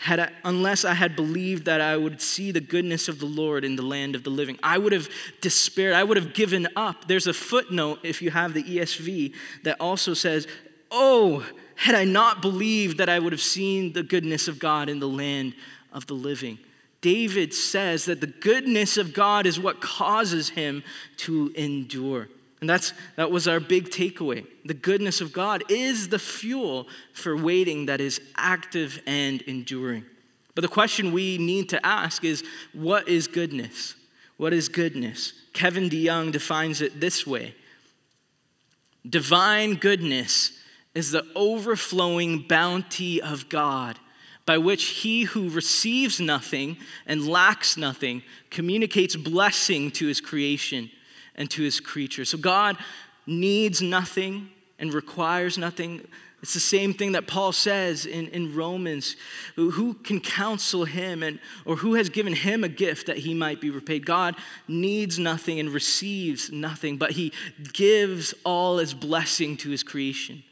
had 0.00 0.20
I, 0.20 0.30
unless 0.44 0.84
I 0.84 0.94
had 0.94 1.16
believed 1.16 1.64
that 1.64 1.80
I 1.80 1.96
would 1.96 2.22
see 2.22 2.52
the 2.52 2.60
goodness 2.60 3.08
of 3.08 3.18
the 3.18 3.26
Lord 3.26 3.64
in 3.64 3.74
the 3.74 3.82
land 3.82 4.14
of 4.14 4.22
the 4.22 4.30
living. 4.30 4.56
I 4.62 4.78
would 4.78 4.92
have 4.92 5.08
despaired. 5.40 5.94
I 5.94 6.04
would 6.04 6.16
have 6.16 6.34
given 6.34 6.68
up. 6.76 7.08
There's 7.08 7.26
a 7.26 7.34
footnote, 7.34 7.98
if 8.04 8.22
you 8.22 8.30
have 8.30 8.54
the 8.54 8.62
ESV, 8.62 9.34
that 9.64 9.76
also 9.80 10.14
says, 10.14 10.46
Oh, 10.92 11.44
had 11.74 11.96
I 11.96 12.04
not 12.04 12.40
believed 12.40 12.98
that 12.98 13.08
I 13.08 13.18
would 13.18 13.32
have 13.32 13.42
seen 13.42 13.92
the 13.92 14.04
goodness 14.04 14.46
of 14.46 14.60
God 14.60 14.88
in 14.88 15.00
the 15.00 15.08
land 15.08 15.54
of 15.92 16.06
the 16.06 16.14
living. 16.14 16.58
David 17.00 17.52
says 17.52 18.04
that 18.04 18.20
the 18.20 18.26
goodness 18.26 18.96
of 18.96 19.12
God 19.12 19.46
is 19.46 19.58
what 19.58 19.80
causes 19.80 20.50
him 20.50 20.82
to 21.18 21.52
endure. 21.56 22.28
And 22.60 22.68
that's, 22.68 22.92
that 23.16 23.30
was 23.30 23.46
our 23.46 23.60
big 23.60 23.90
takeaway. 23.90 24.44
The 24.64 24.74
goodness 24.74 25.20
of 25.20 25.32
God 25.32 25.62
is 25.68 26.08
the 26.08 26.18
fuel 26.18 26.88
for 27.12 27.36
waiting 27.36 27.86
that 27.86 28.00
is 28.00 28.20
active 28.36 29.00
and 29.06 29.42
enduring. 29.42 30.04
But 30.54 30.62
the 30.62 30.68
question 30.68 31.12
we 31.12 31.38
need 31.38 31.68
to 31.68 31.86
ask 31.86 32.24
is 32.24 32.42
what 32.72 33.08
is 33.08 33.28
goodness? 33.28 33.94
What 34.38 34.52
is 34.52 34.68
goodness? 34.68 35.32
Kevin 35.52 35.88
DeYoung 35.88 36.32
defines 36.32 36.80
it 36.80 37.00
this 37.00 37.26
way 37.26 37.54
Divine 39.08 39.76
goodness 39.76 40.52
is 40.94 41.12
the 41.12 41.24
overflowing 41.36 42.40
bounty 42.48 43.22
of 43.22 43.48
God 43.48 43.98
by 44.46 44.58
which 44.58 44.84
he 44.86 45.24
who 45.24 45.48
receives 45.50 46.18
nothing 46.18 46.76
and 47.06 47.28
lacks 47.28 47.76
nothing 47.76 48.22
communicates 48.50 49.14
blessing 49.14 49.90
to 49.92 50.06
his 50.06 50.20
creation 50.20 50.90
and 51.38 51.50
to 51.52 51.62
his 51.62 51.80
creature. 51.80 52.26
So 52.26 52.36
God 52.36 52.76
needs 53.26 53.80
nothing 53.80 54.50
and 54.78 54.92
requires 54.92 55.56
nothing. 55.56 56.06
It's 56.42 56.52
the 56.52 56.60
same 56.60 56.92
thing 56.92 57.12
that 57.12 57.26
Paul 57.26 57.52
says 57.52 58.04
in, 58.04 58.28
in 58.28 58.54
Romans. 58.54 59.16
Who, 59.56 59.70
who 59.70 59.94
can 59.94 60.20
counsel 60.20 60.84
him 60.84 61.22
and 61.22 61.38
or 61.64 61.76
who 61.76 61.94
has 61.94 62.10
given 62.10 62.34
him 62.34 62.62
a 62.62 62.68
gift 62.68 63.06
that 63.06 63.18
he 63.18 63.32
might 63.32 63.60
be 63.60 63.70
repaid? 63.70 64.04
God 64.04 64.36
needs 64.66 65.18
nothing 65.18 65.58
and 65.58 65.70
receives 65.70 66.52
nothing, 66.52 66.96
but 66.96 67.12
he 67.12 67.32
gives 67.72 68.34
all 68.44 68.78
as 68.78 68.92
blessing 68.92 69.56
to 69.58 69.70
his 69.70 69.82
creation. 69.82 70.42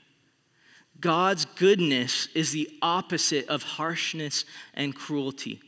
God's 0.99 1.44
goodness 1.44 2.29
is 2.35 2.53
the 2.53 2.70
opposite 2.81 3.46
of 3.49 3.62
harshness 3.62 4.44
and 4.72 4.94
cruelty. 4.94 5.61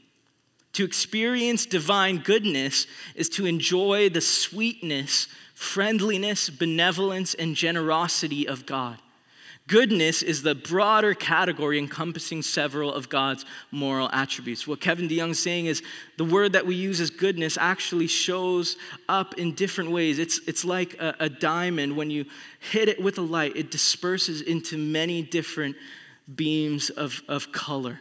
To 0.78 0.84
experience 0.84 1.66
divine 1.66 2.18
goodness 2.18 2.86
is 3.16 3.28
to 3.30 3.46
enjoy 3.46 4.10
the 4.10 4.20
sweetness, 4.20 5.26
friendliness, 5.52 6.50
benevolence, 6.50 7.34
and 7.34 7.56
generosity 7.56 8.46
of 8.46 8.64
God. 8.64 8.98
Goodness 9.66 10.22
is 10.22 10.44
the 10.44 10.54
broader 10.54 11.14
category 11.14 11.80
encompassing 11.80 12.42
several 12.42 12.94
of 12.94 13.08
God's 13.08 13.44
moral 13.72 14.08
attributes. 14.12 14.68
What 14.68 14.80
Kevin 14.80 15.08
DeYoung's 15.08 15.40
saying 15.40 15.66
is 15.66 15.82
the 16.16 16.24
word 16.24 16.52
that 16.52 16.64
we 16.64 16.76
use 16.76 17.00
as 17.00 17.10
goodness 17.10 17.58
actually 17.58 18.06
shows 18.06 18.76
up 19.08 19.34
in 19.34 19.56
different 19.56 19.90
ways. 19.90 20.20
It's, 20.20 20.38
it's 20.46 20.64
like 20.64 20.94
a, 21.00 21.12
a 21.18 21.28
diamond. 21.28 21.96
When 21.96 22.08
you 22.08 22.24
hit 22.60 22.88
it 22.88 23.02
with 23.02 23.18
a 23.18 23.22
light, 23.22 23.56
it 23.56 23.72
disperses 23.72 24.42
into 24.42 24.78
many 24.78 25.22
different 25.22 25.74
beams 26.32 26.88
of, 26.88 27.20
of 27.26 27.50
color. 27.50 27.98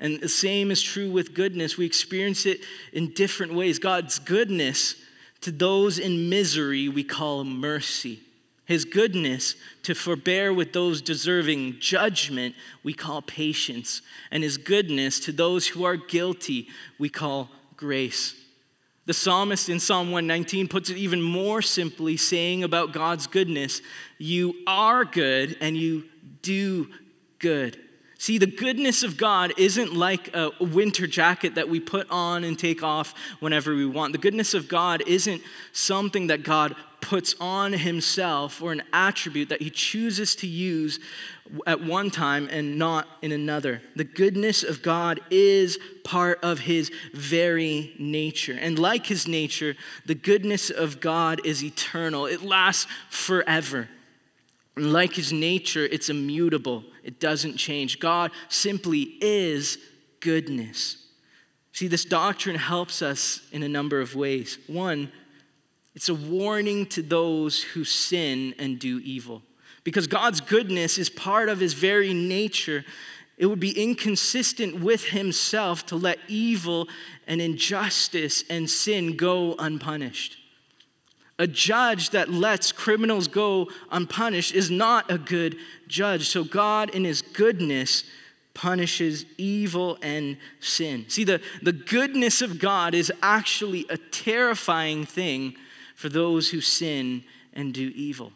And 0.00 0.20
the 0.20 0.28
same 0.28 0.70
is 0.70 0.82
true 0.82 1.10
with 1.10 1.34
goodness. 1.34 1.76
We 1.76 1.86
experience 1.86 2.46
it 2.46 2.60
in 2.92 3.12
different 3.12 3.54
ways. 3.54 3.78
God's 3.78 4.18
goodness 4.18 4.96
to 5.42 5.52
those 5.52 5.98
in 5.98 6.28
misery, 6.28 6.88
we 6.88 7.04
call 7.04 7.44
mercy. 7.44 8.20
His 8.64 8.84
goodness 8.84 9.56
to 9.82 9.94
forbear 9.94 10.54
with 10.54 10.72
those 10.72 11.02
deserving 11.02 11.80
judgment, 11.80 12.54
we 12.82 12.92
call 12.92 13.20
patience. 13.20 14.00
And 14.30 14.42
his 14.42 14.58
goodness 14.58 15.18
to 15.20 15.32
those 15.32 15.68
who 15.68 15.84
are 15.84 15.96
guilty, 15.96 16.68
we 16.98 17.08
call 17.08 17.50
grace. 17.76 18.34
The 19.06 19.14
psalmist 19.14 19.68
in 19.68 19.80
Psalm 19.80 20.12
119 20.12 20.68
puts 20.68 20.88
it 20.88 20.96
even 20.96 21.20
more 21.20 21.62
simply, 21.62 22.16
saying 22.16 22.62
about 22.62 22.92
God's 22.92 23.26
goodness, 23.26 23.80
You 24.18 24.54
are 24.66 25.04
good 25.04 25.56
and 25.60 25.76
you 25.76 26.04
do 26.42 26.88
good. 27.38 27.76
See, 28.20 28.36
the 28.36 28.46
goodness 28.46 29.02
of 29.02 29.16
God 29.16 29.54
isn't 29.56 29.94
like 29.94 30.36
a 30.36 30.50
winter 30.60 31.06
jacket 31.06 31.54
that 31.54 31.70
we 31.70 31.80
put 31.80 32.06
on 32.10 32.44
and 32.44 32.58
take 32.58 32.82
off 32.82 33.14
whenever 33.40 33.74
we 33.74 33.86
want. 33.86 34.12
The 34.12 34.18
goodness 34.18 34.52
of 34.52 34.68
God 34.68 35.02
isn't 35.06 35.40
something 35.72 36.26
that 36.26 36.42
God 36.42 36.76
puts 37.00 37.34
on 37.40 37.72
himself 37.72 38.60
or 38.60 38.72
an 38.72 38.82
attribute 38.92 39.48
that 39.48 39.62
he 39.62 39.70
chooses 39.70 40.34
to 40.36 40.46
use 40.46 41.00
at 41.66 41.82
one 41.82 42.10
time 42.10 42.46
and 42.50 42.78
not 42.78 43.08
in 43.22 43.32
another. 43.32 43.80
The 43.96 44.04
goodness 44.04 44.64
of 44.64 44.82
God 44.82 45.20
is 45.30 45.78
part 46.04 46.40
of 46.42 46.58
his 46.58 46.92
very 47.14 47.94
nature. 47.98 48.58
And 48.60 48.78
like 48.78 49.06
his 49.06 49.26
nature, 49.26 49.76
the 50.04 50.14
goodness 50.14 50.68
of 50.68 51.00
God 51.00 51.40
is 51.46 51.64
eternal, 51.64 52.26
it 52.26 52.42
lasts 52.42 52.86
forever. 53.08 53.88
And 54.80 54.94
like 54.94 55.12
his 55.12 55.30
nature, 55.30 55.84
it's 55.84 56.08
immutable, 56.08 56.84
it 57.04 57.20
doesn't 57.20 57.58
change. 57.58 58.00
God 58.00 58.30
simply 58.48 59.18
is 59.20 59.76
goodness. 60.20 60.96
See, 61.72 61.86
this 61.86 62.06
doctrine 62.06 62.56
helps 62.56 63.02
us 63.02 63.42
in 63.52 63.62
a 63.62 63.68
number 63.68 64.00
of 64.00 64.16
ways. 64.16 64.58
One, 64.68 65.12
it's 65.94 66.08
a 66.08 66.14
warning 66.14 66.86
to 66.86 67.02
those 67.02 67.62
who 67.62 67.84
sin 67.84 68.54
and 68.58 68.78
do 68.78 69.00
evil. 69.04 69.42
Because 69.84 70.06
God's 70.06 70.40
goodness 70.40 70.96
is 70.96 71.10
part 71.10 71.50
of 71.50 71.60
his 71.60 71.74
very 71.74 72.14
nature, 72.14 72.82
it 73.36 73.44
would 73.44 73.60
be 73.60 73.78
inconsistent 73.78 74.80
with 74.80 75.08
himself 75.08 75.84
to 75.86 75.96
let 75.96 76.20
evil 76.26 76.88
and 77.26 77.42
injustice 77.42 78.44
and 78.48 78.70
sin 78.70 79.14
go 79.16 79.56
unpunished. 79.58 80.38
A 81.40 81.46
judge 81.46 82.10
that 82.10 82.28
lets 82.28 82.70
criminals 82.70 83.26
go 83.26 83.70
unpunished 83.90 84.54
is 84.54 84.70
not 84.70 85.10
a 85.10 85.16
good 85.16 85.56
judge. 85.88 86.28
So 86.28 86.44
God, 86.44 86.90
in 86.90 87.04
his 87.04 87.22
goodness, 87.22 88.04
punishes 88.52 89.24
evil 89.38 89.96
and 90.02 90.36
sin. 90.60 91.06
See, 91.08 91.24
the, 91.24 91.40
the 91.62 91.72
goodness 91.72 92.42
of 92.42 92.58
God 92.58 92.94
is 92.94 93.10
actually 93.22 93.86
a 93.88 93.96
terrifying 93.96 95.06
thing 95.06 95.56
for 95.94 96.10
those 96.10 96.50
who 96.50 96.60
sin 96.60 97.24
and 97.54 97.72
do 97.72 97.90
evil. 97.94 98.32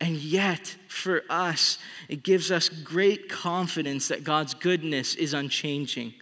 And 0.00 0.14
yet, 0.16 0.76
for 0.86 1.24
us, 1.28 1.78
it 2.08 2.22
gives 2.22 2.52
us 2.52 2.68
great 2.68 3.28
confidence 3.28 4.06
that 4.06 4.22
God's 4.22 4.54
goodness 4.54 5.16
is 5.16 5.34
unchanging. 5.34 6.14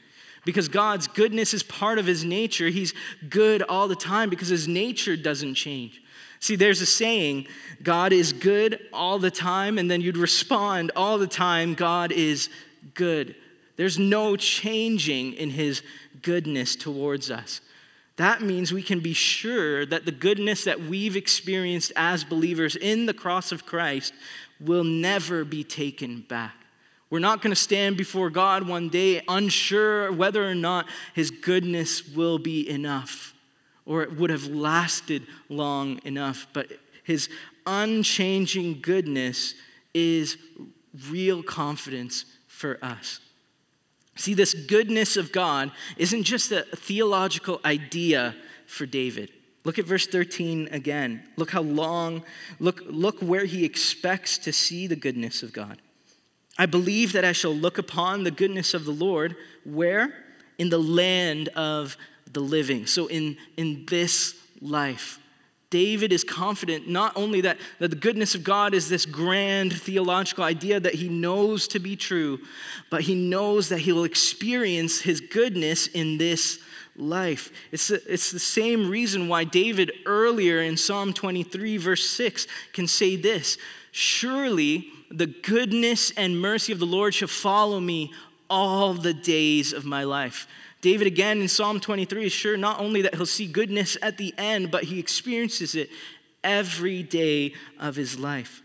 Because 0.47 0.69
God's 0.69 1.07
goodness 1.07 1.53
is 1.53 1.63
part 1.63 1.99
of 1.99 2.07
his 2.07 2.25
nature. 2.25 2.71
He's 2.71 2.95
good 3.29 3.63
all 3.63 3.89
the 3.89 3.95
time 3.95 4.31
because 4.31 4.49
his 4.49 4.67
nature 4.67 5.19
doesn't 5.19 5.57
change. 5.57 6.01
See, 6.45 6.57
there's 6.57 6.83
a 6.83 6.87
saying 6.87 7.47
God 7.83 8.13
is 8.13 8.35
good 8.35 8.79
all 8.93 9.19
the 9.19 9.31
time, 9.31 9.79
and 9.79 9.91
then 9.91 10.03
you'd 10.03 10.19
respond 10.19 10.93
all 10.95 11.17
the 11.17 11.27
time 11.27 11.73
God 11.73 12.13
is 12.13 12.51
good. 12.93 13.35
There's 13.77 13.99
no 13.99 14.37
changing 14.37 15.33
in 15.33 15.49
his 15.49 15.81
goodness 16.21 16.77
towards 16.77 17.31
us. 17.31 17.63
That 18.17 18.43
means 18.43 18.75
we 18.75 18.83
can 18.83 19.01
be 19.01 19.15
sure 19.15 19.87
that 19.87 20.05
the 20.05 20.13
goodness 20.13 20.65
that 20.65 20.83
we've 20.83 21.17
experienced 21.17 21.93
as 21.97 22.25
believers 22.25 22.77
in 22.77 23.07
the 23.07 23.15
cross 23.15 23.51
of 23.51 23.65
Christ 23.65 24.13
will 24.61 24.85
never 24.85 25.47
be 25.47 25.65
taken 25.65 26.27
back. 26.29 26.57
We're 27.09 27.21
not 27.21 27.41
going 27.41 27.53
to 27.53 27.57
stand 27.57 27.97
before 27.97 28.29
God 28.29 28.69
one 28.69 28.91
day 28.91 29.23
unsure 29.29 30.13
whether 30.13 30.47
or 30.47 30.55
not 30.55 30.91
His 31.15 31.31
goodness 31.31 32.07
will 32.07 32.39
be 32.39 32.69
enough 32.69 33.34
or 33.87 34.03
it 34.03 34.17
would 34.17 34.31
have 34.31 34.47
lasted 34.47 35.27
long 35.49 36.01
enough. 36.05 36.47
But 36.53 36.69
His 37.03 37.29
unchanging 37.67 38.81
goodness 38.81 39.55
is 39.93 40.37
real 41.09 41.43
confidence 41.43 42.25
for 42.47 42.79
us. 42.83 43.21
See, 44.17 44.35
this 44.35 44.55
goodness 44.55 45.17
of 45.17 45.33
God 45.33 45.73
isn't 45.97 46.23
just 46.23 46.53
a 46.53 46.63
theological 46.63 47.61
idea 47.65 48.37
for 48.67 48.87
David. 48.87 49.31
Look 49.65 49.79
at 49.79 49.87
verse 49.87 50.07
13 50.07 50.69
again. 50.71 51.23
Look 51.37 51.51
how 51.51 51.63
long, 51.63 52.23
look, 52.61 52.83
look 52.87 53.21
where 53.21 53.47
he 53.47 53.65
expects 53.65 54.39
to 54.39 54.53
see 54.53 54.87
the 54.87 54.97
goodness 54.97 55.43
of 55.43 55.53
God. 55.53 55.79
I 56.59 56.67
believe 56.67 57.13
that 57.13 57.25
I 57.25 57.33
shall 57.33 57.55
look 57.55 57.79
upon 57.79 58.23
the 58.23 58.31
goodness 58.31 58.75
of 58.75 58.85
the 58.85 58.93
Lord. 58.93 59.37
Where? 59.65 60.15
In 60.59 60.69
the 60.69 60.79
land 60.79 61.49
of 61.49 61.97
the 62.35 62.41
living. 62.41 62.87
So, 62.87 63.07
in, 63.07 63.37
in 63.57 63.87
this 63.87 64.35
life. 64.61 65.19
David 65.71 66.13
is 66.13 66.23
confident 66.23 66.89
not 66.89 67.17
only 67.17 67.41
that, 67.41 67.59
that 67.81 67.89
the 67.89 67.97
goodness 67.97 68.37
of 68.37 68.45
God 68.45 68.75
is 68.75 68.89
this 68.89 69.05
grand 69.05 69.73
theological 69.73 70.45
idea 70.45 70.79
that 70.79 70.95
he 70.95 71.09
knows 71.09 71.67
to 71.67 71.81
be 71.81 71.97
true, 71.97 72.39
but 72.91 73.01
he 73.01 73.17
knows 73.17 73.71
that 73.71 73.81
he 73.81 73.91
will 73.91 74.05
experience 74.05 75.01
his 75.01 75.21
goodness 75.21 75.89
in 75.89 76.17
this 76.17 76.61
life. 76.97 77.51
It's, 77.73 77.91
it's 77.91 78.31
the 78.31 78.39
same 78.39 78.89
reason 78.89 79.27
why 79.27 79.43
David 79.43 79.91
earlier 80.07 80.61
in 80.61 80.77
Psalm 80.77 81.13
23, 81.13 81.77
verse 81.79 82.09
6, 82.09 82.47
can 82.73 82.87
say 82.87 83.17
this 83.17 83.59
Surely 83.91 84.89
the 85.11 85.27
goodness 85.27 86.13
and 86.17 86.41
mercy 86.41 86.73
of 86.73 86.79
the 86.79 86.87
Lord 86.87 87.15
shall 87.15 87.27
follow 87.27 87.81
me 87.81 88.13
all 88.49 88.95
the 88.95 89.15
days 89.15 89.73
of 89.73 89.85
my 89.85 90.05
life. 90.05 90.47
David, 90.85 91.07
again 91.07 91.41
in 91.41 91.49
Psalm 91.49 91.81
23, 91.81 92.27
is 92.27 92.33
sure 92.33 92.59
not 92.59 92.79
only 92.79 93.01
that 93.01 93.15
he'll 93.15 93.25
see 93.25 93.47
goodness 93.47 93.97
at 94.03 94.19
the 94.19 94.35
end, 94.37 94.71
but 94.71 94.85
he 94.85 94.99
experiences 94.99 95.75
it 95.75 95.89
every 96.45 97.03
day 97.03 97.55
of 97.81 97.97
his 97.97 98.19
life. 98.19 98.63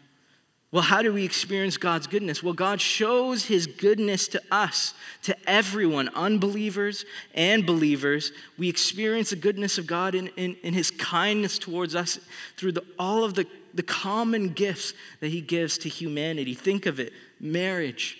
Well, 0.73 0.83
how 0.83 1.01
do 1.01 1.13
we 1.13 1.23
experience 1.23 1.77
God's 1.77 2.07
goodness? 2.07 2.43
Well, 2.43 2.53
God 2.53 2.81
shows 2.81 3.45
his 3.45 3.67
goodness 3.67 4.27
to 4.27 4.41
us, 4.51 4.93
to 5.21 5.49
everyone, 5.49 6.09
unbelievers 6.09 7.05
and 7.33 7.65
believers. 7.65 8.33
We 8.57 8.67
experience 8.67 9.29
the 9.29 9.37
goodness 9.37 9.77
of 9.77 9.87
God 9.87 10.13
in, 10.13 10.27
in, 10.35 10.57
in 10.61 10.73
his 10.73 10.91
kindness 10.91 11.57
towards 11.57 11.95
us 11.95 12.19
through 12.57 12.73
the, 12.73 12.83
all 12.99 13.23
of 13.23 13.35
the, 13.35 13.47
the 13.73 13.81
common 13.81 14.49
gifts 14.49 14.93
that 15.21 15.29
he 15.29 15.39
gives 15.39 15.77
to 15.77 15.89
humanity. 15.89 16.53
Think 16.53 16.85
of 16.85 16.99
it 16.99 17.13
marriage, 17.39 18.17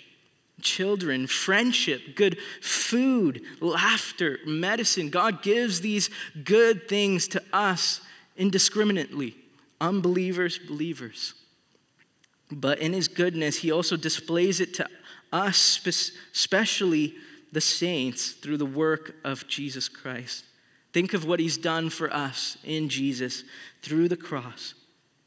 children, 0.62 1.28
friendship, 1.28 2.16
good 2.16 2.38
food, 2.62 3.42
laughter, 3.60 4.40
medicine. 4.46 5.10
God 5.10 5.42
gives 5.42 5.82
these 5.82 6.10
good 6.44 6.88
things 6.88 7.28
to 7.30 7.44
us 7.54 8.02
indiscriminately, 8.38 9.36
unbelievers, 9.82 10.60
believers. 10.60 11.34
But 12.52 12.80
in 12.80 12.94
his 12.94 13.08
goodness, 13.08 13.58
he 13.58 13.72
also 13.72 13.96
displays 13.96 14.60
it 14.60 14.74
to 14.76 14.88
us, 15.32 15.86
especially 16.34 17.16
the 17.52 17.62
saints, 17.62 18.32
through 18.32 18.58
the 18.58 18.66
work 18.66 19.16
of 19.24 19.48
Jesus 19.48 19.88
Christ. 19.88 20.46
Think 20.92 21.14
of 21.14 21.26
what 21.26 21.40
he's 21.40 21.58
done 21.58 21.90
for 21.90 22.12
us 22.12 22.58
in 22.64 22.90
Jesus 22.90 23.44
through 23.82 24.08
the 24.08 24.18
cross. 24.18 24.74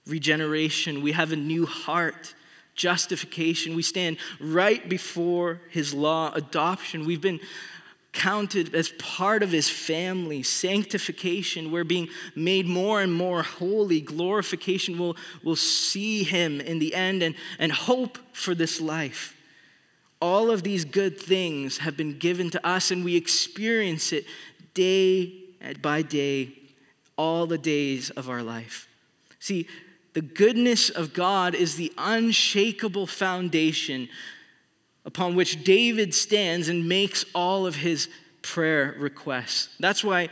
Regeneration, 0.06 1.02
we 1.02 1.12
have 1.12 1.30
a 1.30 1.36
new 1.36 1.66
heart 1.66 2.34
justification. 2.74 3.74
We 3.74 3.82
stand 3.82 4.16
right 4.40 4.88
before 4.88 5.60
his 5.70 5.94
law, 5.94 6.32
adoption. 6.34 7.06
We've 7.06 7.20
been 7.20 7.40
counted 8.12 8.74
as 8.74 8.90
part 8.98 9.42
of 9.42 9.50
his 9.50 9.68
family, 9.68 10.42
sanctification. 10.42 11.70
We're 11.70 11.84
being 11.84 12.08
made 12.36 12.66
more 12.66 13.00
and 13.00 13.12
more 13.12 13.42
holy. 13.42 14.00
Glorification 14.00 14.98
will 14.98 15.16
we'll 15.42 15.56
see 15.56 16.22
him 16.22 16.60
in 16.60 16.78
the 16.78 16.94
end 16.94 17.22
and, 17.22 17.34
and 17.58 17.72
hope 17.72 18.18
for 18.32 18.54
this 18.54 18.80
life. 18.80 19.36
All 20.20 20.50
of 20.50 20.62
these 20.62 20.84
good 20.84 21.18
things 21.18 21.78
have 21.78 21.96
been 21.96 22.18
given 22.18 22.50
to 22.50 22.66
us, 22.66 22.90
and 22.90 23.04
we 23.04 23.16
experience 23.16 24.12
it 24.12 24.24
day 24.74 25.32
by 25.80 26.02
day, 26.02 26.50
all 27.16 27.46
the 27.46 27.58
days 27.58 28.10
of 28.10 28.28
our 28.28 28.42
life. 28.42 28.88
See, 29.40 29.66
the 30.14 30.22
goodness 30.22 30.90
of 30.90 31.14
God 31.14 31.54
is 31.54 31.76
the 31.76 31.92
unshakable 31.96 33.06
foundation 33.06 34.08
upon 35.04 35.34
which 35.34 35.64
David 35.64 36.14
stands 36.14 36.68
and 36.68 36.88
makes 36.88 37.24
all 37.34 37.66
of 37.66 37.76
his 37.76 38.08
prayer 38.42 38.94
requests. 38.98 39.74
That's 39.80 40.04
why 40.04 40.28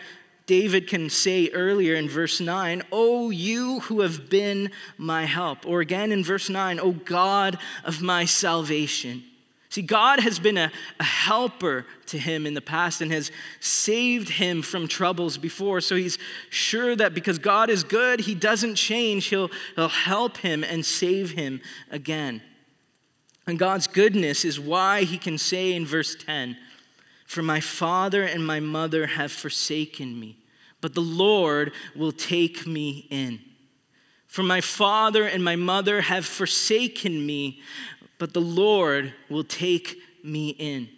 David 0.46 0.88
can 0.88 1.08
say 1.10 1.48
earlier 1.50 1.94
in 1.94 2.08
verse 2.08 2.40
9, 2.40 2.82
Oh, 2.90 3.30
you 3.30 3.80
who 3.80 4.00
have 4.00 4.28
been 4.28 4.70
my 4.98 5.24
help. 5.24 5.66
Or 5.66 5.80
again 5.80 6.12
in 6.12 6.24
verse 6.24 6.48
9, 6.50 6.80
Oh 6.80 6.92
God 6.92 7.58
of 7.84 8.02
my 8.02 8.24
salvation. 8.24 9.24
See, 9.70 9.82
God 9.82 10.18
has 10.18 10.40
been 10.40 10.58
a, 10.58 10.72
a, 10.98 11.04
helper 11.04 11.86
to 12.06 12.18
him 12.18 12.44
in 12.44 12.54
the 12.54 12.60
past 12.60 13.00
and 13.00 13.12
has 13.12 13.30
saved 13.60 14.28
him 14.28 14.62
from 14.62 14.88
troubles 14.88 15.38
before. 15.38 15.80
So 15.80 15.94
he's 15.94 16.18
sure 16.50 16.96
that 16.96 17.14
because 17.14 17.38
God 17.38 17.70
is 17.70 17.84
good, 17.84 18.20
he 18.20 18.34
doesn't 18.34 18.74
change. 18.74 19.26
He'll, 19.26 19.48
he'll 19.76 19.88
help 19.88 20.38
him 20.38 20.64
and 20.64 20.84
save 20.84 21.30
him 21.30 21.60
again. 21.88 22.42
And 23.46 23.60
God's 23.60 23.86
goodness 23.86 24.44
is 24.44 24.58
why 24.58 25.04
he 25.04 25.16
can 25.16 25.38
say 25.38 25.72
in 25.72 25.86
verse 25.86 26.16
10 26.16 26.56
For 27.24 27.42
my 27.42 27.60
father 27.60 28.24
and 28.24 28.44
my 28.44 28.58
mother 28.58 29.06
have 29.06 29.30
forsaken 29.30 30.18
me, 30.18 30.36
but 30.80 30.94
the 30.94 31.00
Lord 31.00 31.72
will 31.94 32.12
take 32.12 32.66
me 32.66 33.06
in. 33.08 33.38
For 34.26 34.42
my 34.42 34.60
father 34.60 35.24
and 35.24 35.44
my 35.44 35.56
mother 35.56 36.00
have 36.02 36.26
forsaken 36.26 37.24
me, 37.24 37.60
but 38.20 38.34
the 38.34 38.40
Lord 38.40 39.14
will 39.30 39.42
take 39.42 39.96
me 40.22 40.50
in. 40.50 40.90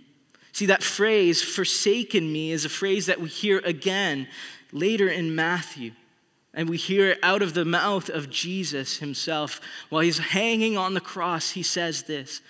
See, 0.50 0.66
that 0.66 0.82
phrase, 0.82 1.40
forsaken 1.40 2.30
me, 2.30 2.50
is 2.50 2.64
a 2.64 2.68
phrase 2.68 3.06
that 3.06 3.20
we 3.20 3.28
hear 3.28 3.58
again 3.64 4.26
later 4.72 5.08
in 5.08 5.34
Matthew. 5.34 5.92
And 6.52 6.68
we 6.68 6.76
hear 6.76 7.12
it 7.12 7.18
out 7.22 7.40
of 7.40 7.54
the 7.54 7.64
mouth 7.64 8.10
of 8.10 8.28
Jesus 8.28 8.98
himself. 8.98 9.60
While 9.88 10.02
he's 10.02 10.18
hanging 10.18 10.76
on 10.76 10.94
the 10.94 11.00
cross, 11.00 11.52
he 11.52 11.62
says 11.62 12.02
this. 12.02 12.42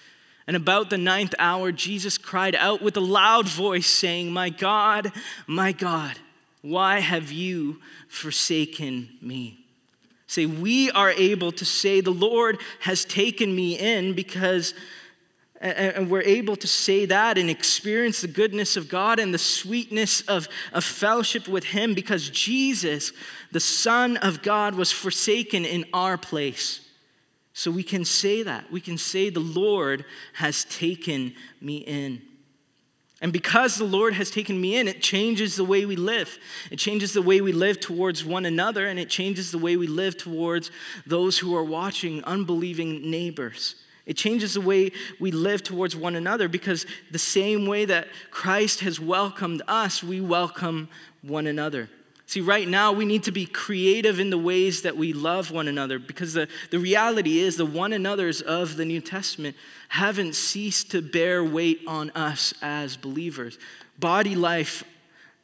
And 0.47 0.57
about 0.57 0.89
the 0.91 0.99
ninth 0.99 1.35
hour, 1.39 1.71
Jesus 1.71 2.17
cried 2.17 2.57
out 2.57 2.81
with 2.81 2.97
a 2.97 3.01
loud 3.01 3.47
voice, 3.47 3.87
saying, 3.87 4.33
My 4.33 4.49
God, 4.49 5.13
my 5.47 5.71
God, 5.71 6.19
why 6.63 7.01
have 7.01 7.31
you 7.31 7.81
forsaken 8.09 9.11
me? 9.21 9.62
Say, 10.33 10.47
we 10.47 10.91
are 10.93 11.11
able 11.11 11.53
to 11.53 11.65
say, 11.67 12.01
The 12.01 12.11
Lord 12.11 12.59
has 12.81 13.05
taken 13.05 13.55
me 13.55 13.79
in 13.79 14.15
because, 14.15 14.73
and 15.61 16.11
we're 16.11 16.23
able 16.23 16.57
to 16.57 16.67
say 16.67 17.05
that 17.05 17.37
and 17.37 17.51
experience 17.51 18.23
the 18.23 18.29
goodness 18.29 18.75
of 18.79 18.89
God 18.89 19.19
and 19.19 19.35
the 19.35 19.39
sweetness 19.39 20.23
of, 20.23 20.49
of 20.73 20.85
fellowship 20.85 21.49
with 21.49 21.65
Him 21.65 21.93
because 21.93 22.31
Jesus, 22.31 23.13
the 23.51 23.61
Son 23.61 24.17
of 24.17 24.41
God, 24.41 24.75
was 24.75 24.91
forsaken 24.91 25.67
in 25.67 25.85
our 25.93 26.17
place. 26.17 26.81
So 27.53 27.71
we 27.71 27.83
can 27.83 28.07
say 28.07 28.43
that. 28.43 28.73
We 28.73 28.81
can 28.81 28.97
say, 28.97 29.29
The 29.29 29.41
Lord 29.41 30.07
has 30.33 30.65
taken 30.65 31.35
me 31.61 31.77
in. 31.77 32.23
And 33.23 33.33
because 33.33 33.77
the 33.77 33.85
Lord 33.85 34.15
has 34.15 34.33
taken 34.33 34.61
me 34.61 34.77
in, 34.77 34.89
it 34.89 35.01
changes 35.01 35.55
the 35.55 35.65
way 35.65 35.87
we 35.87 35.95
live. 35.95 36.39
It 36.73 36.77
changes 36.81 37.13
the 37.13 37.23
way 37.23 37.41
we 37.41 37.53
live 37.53 37.79
towards 37.79 38.25
one 38.25 38.45
another, 38.45 38.89
and 38.89 38.99
it 38.99 39.09
changes 39.09 39.53
the 39.53 39.59
way 39.59 39.77
we 39.77 39.87
live 39.87 40.17
towards 40.17 40.73
those 41.07 41.39
who 41.39 41.55
are 41.55 41.63
watching, 41.63 42.25
unbelieving 42.25 43.09
neighbors. 43.09 43.77
It 44.07 44.17
changes 44.17 44.55
the 44.55 44.61
way 44.61 44.91
we 45.21 45.31
live 45.31 45.63
towards 45.63 45.95
one 45.95 46.17
another 46.17 46.49
because 46.49 46.85
the 47.13 47.19
same 47.19 47.67
way 47.67 47.85
that 47.85 48.09
Christ 48.33 48.81
has 48.81 48.99
welcomed 48.99 49.63
us, 49.69 50.03
we 50.03 50.21
welcome 50.21 50.89
one 51.23 51.47
another. 51.47 51.89
See, 52.33 52.41
right 52.41 52.67
now 52.67 52.93
we 52.93 53.05
need 53.05 53.25
to 53.25 53.31
be 53.31 53.45
creative 53.45 54.19
in 54.19 54.31
the 54.31 54.39
ways 54.39 54.81
that 54.81 54.97
we 54.97 55.13
love 55.13 55.51
one 55.51 55.69
another 55.69 55.99
because 55.99 56.33
the, 56.33 56.49
the 56.71 56.79
reality 56.79 57.41
is 57.41 57.59
the 57.59 57.67
one 57.67 57.93
another's 57.93 58.41
of 58.41 58.79
the 58.79 58.87
New 58.87 59.03
Testament 59.03 59.55
haven't 59.91 60.35
ceased 60.35 60.91
to 60.93 61.03
bear 61.03 61.45
weight 61.45 61.83
on 61.87 62.09
us 62.13 62.55
as 62.63 62.97
believers. 62.97 63.59
Body 63.99 64.35
life 64.35 64.83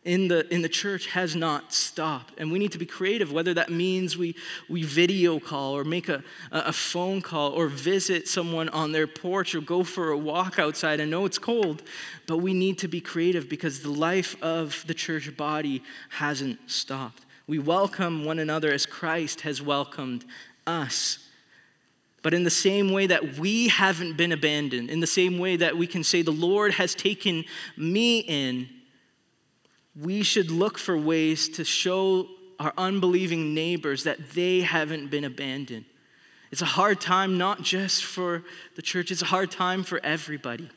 in 0.09 0.29
the, 0.29 0.53
in 0.53 0.63
the 0.63 0.71
church 0.71 1.09
has 1.09 1.37
not 1.37 1.71
stopped. 1.71 2.33
And 2.39 2.51
we 2.51 2.59
need 2.59 2.73
to 2.73 2.79
be 2.79 2.87
creative, 2.87 3.31
whether 3.31 3.53
that 3.53 3.69
means 3.69 4.17
we, 4.17 4.35
we 4.67 4.83
video 4.83 5.39
call 5.39 5.77
or 5.77 5.85
make 5.85 6.09
a, 6.09 6.25
a 6.51 6.73
phone 6.73 7.21
call 7.21 7.53
or 7.53 7.69
visit 7.69 8.27
someone 8.27 8.71
on 8.71 8.93
their 8.93 9.07
porch 9.07 9.55
or 9.55 9.61
go 9.61 9.85
for 9.85 10.09
a 10.09 10.17
walk 10.17 10.59
outside. 10.59 10.99
I 10.99 11.05
know 11.05 11.27
it's 11.27 11.39
cold, 11.39 11.83
but 12.27 12.39
we 12.39 12.55
need 12.55 12.79
to 12.79 12.89
be 12.89 13.03
creative 13.03 13.51
because 13.51 13.83
the 13.83 13.91
life 13.91 14.35
of 14.43 14.83
the 14.87 14.95
church 14.95 15.37
body 15.37 15.83
hasn't 16.09 16.59
stopped. 16.71 17.27
We 17.47 17.59
welcome 17.59 18.25
one 18.25 18.39
another 18.39 18.73
as 18.73 18.87
Christ 18.87 19.43
has 19.43 19.61
welcomed 19.61 20.25
us. 20.67 21.19
But 22.23 22.33
in 22.33 22.45
the 22.45 22.51
same 22.51 22.93
way 22.93 23.07
that 23.09 23.37
we 23.37 23.69
haven't 23.69 24.17
been 24.17 24.33
abandoned, 24.33 24.89
in 24.89 25.01
the 25.01 25.07
same 25.07 25.39
way 25.39 25.57
that 25.57 25.77
we 25.77 25.87
can 25.87 26.03
say, 26.03 26.23
The 26.23 26.31
Lord 26.31 26.73
has 26.73 26.95
taken 26.95 27.45
me 27.77 28.21
in, 28.21 28.71
we 30.01 30.23
should 30.23 30.51
look 30.51 30.79
for 30.79 30.97
ways 30.97 31.49
to 31.51 31.65
show 31.65 32.29
our 32.59 32.73
unbelieving 32.77 33.55
neighbors 33.55 34.05
that 34.05 34.31
they 34.31 34.61
haven't 34.61 35.11
been 35.11 35.25
abandoned. 35.25 35.85
It's 36.51 36.63
a 36.63 36.67
hard 36.67 37.01
time, 37.01 37.37
not 37.37 37.63
just 37.63 38.05
for 38.05 38.43
the 38.75 38.83
church, 38.83 39.11
it's 39.11 39.23
a 39.23 39.27
hard 39.27 39.51
time 39.51 39.83
for 39.83 40.01
everybody. 40.03 40.71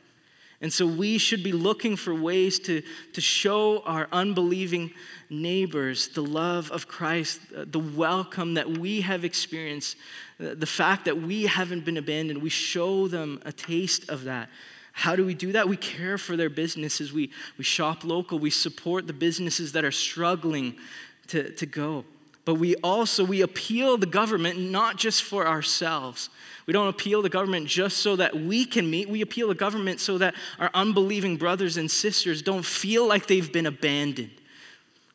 And 0.60 0.72
so 0.72 0.86
we 0.86 1.18
should 1.18 1.42
be 1.42 1.50
looking 1.50 1.96
for 1.96 2.14
ways 2.14 2.60
to, 2.60 2.82
to 3.14 3.20
show 3.20 3.80
our 3.80 4.06
unbelieving 4.12 4.92
neighbors 5.28 6.08
the 6.08 6.22
love 6.22 6.70
of 6.70 6.86
Christ, 6.86 7.40
uh, 7.56 7.64
the 7.68 7.80
welcome 7.80 8.54
that 8.54 8.78
we 8.78 9.00
have 9.00 9.24
experienced, 9.24 9.96
uh, 10.38 10.54
the 10.54 10.66
fact 10.66 11.04
that 11.06 11.20
we 11.20 11.46
haven't 11.46 11.84
been 11.84 11.96
abandoned. 11.96 12.40
We 12.40 12.48
show 12.48 13.08
them 13.08 13.42
a 13.44 13.50
taste 13.50 14.08
of 14.08 14.22
that. 14.24 14.50
How 14.92 15.16
do 15.16 15.24
we 15.24 15.34
do 15.34 15.52
that? 15.52 15.68
We 15.68 15.76
care 15.76 16.18
for 16.18 16.36
their 16.36 16.50
businesses. 16.50 17.12
We, 17.12 17.30
we 17.58 17.64
shop 17.64 18.04
local. 18.04 18.38
We 18.38 18.50
support 18.50 19.06
the 19.06 19.12
businesses 19.12 19.72
that 19.72 19.84
are 19.84 19.90
struggling 19.92 20.76
to, 21.28 21.50
to 21.50 21.66
go. 21.66 22.04
But 22.44 22.56
we 22.56 22.74
also, 22.76 23.24
we 23.24 23.40
appeal 23.40 23.96
the 23.96 24.06
government 24.06 24.58
not 24.58 24.96
just 24.96 25.22
for 25.22 25.46
ourselves. 25.46 26.28
We 26.66 26.72
don't 26.72 26.88
appeal 26.88 27.22
the 27.22 27.28
government 27.28 27.68
just 27.68 27.98
so 27.98 28.16
that 28.16 28.34
we 28.36 28.64
can 28.64 28.90
meet. 28.90 29.08
We 29.08 29.22
appeal 29.22 29.48
the 29.48 29.54
government 29.54 30.00
so 30.00 30.18
that 30.18 30.34
our 30.58 30.70
unbelieving 30.74 31.36
brothers 31.36 31.76
and 31.76 31.90
sisters 31.90 32.42
don't 32.42 32.64
feel 32.64 33.06
like 33.06 33.26
they've 33.26 33.52
been 33.52 33.66
abandoned. 33.66 34.30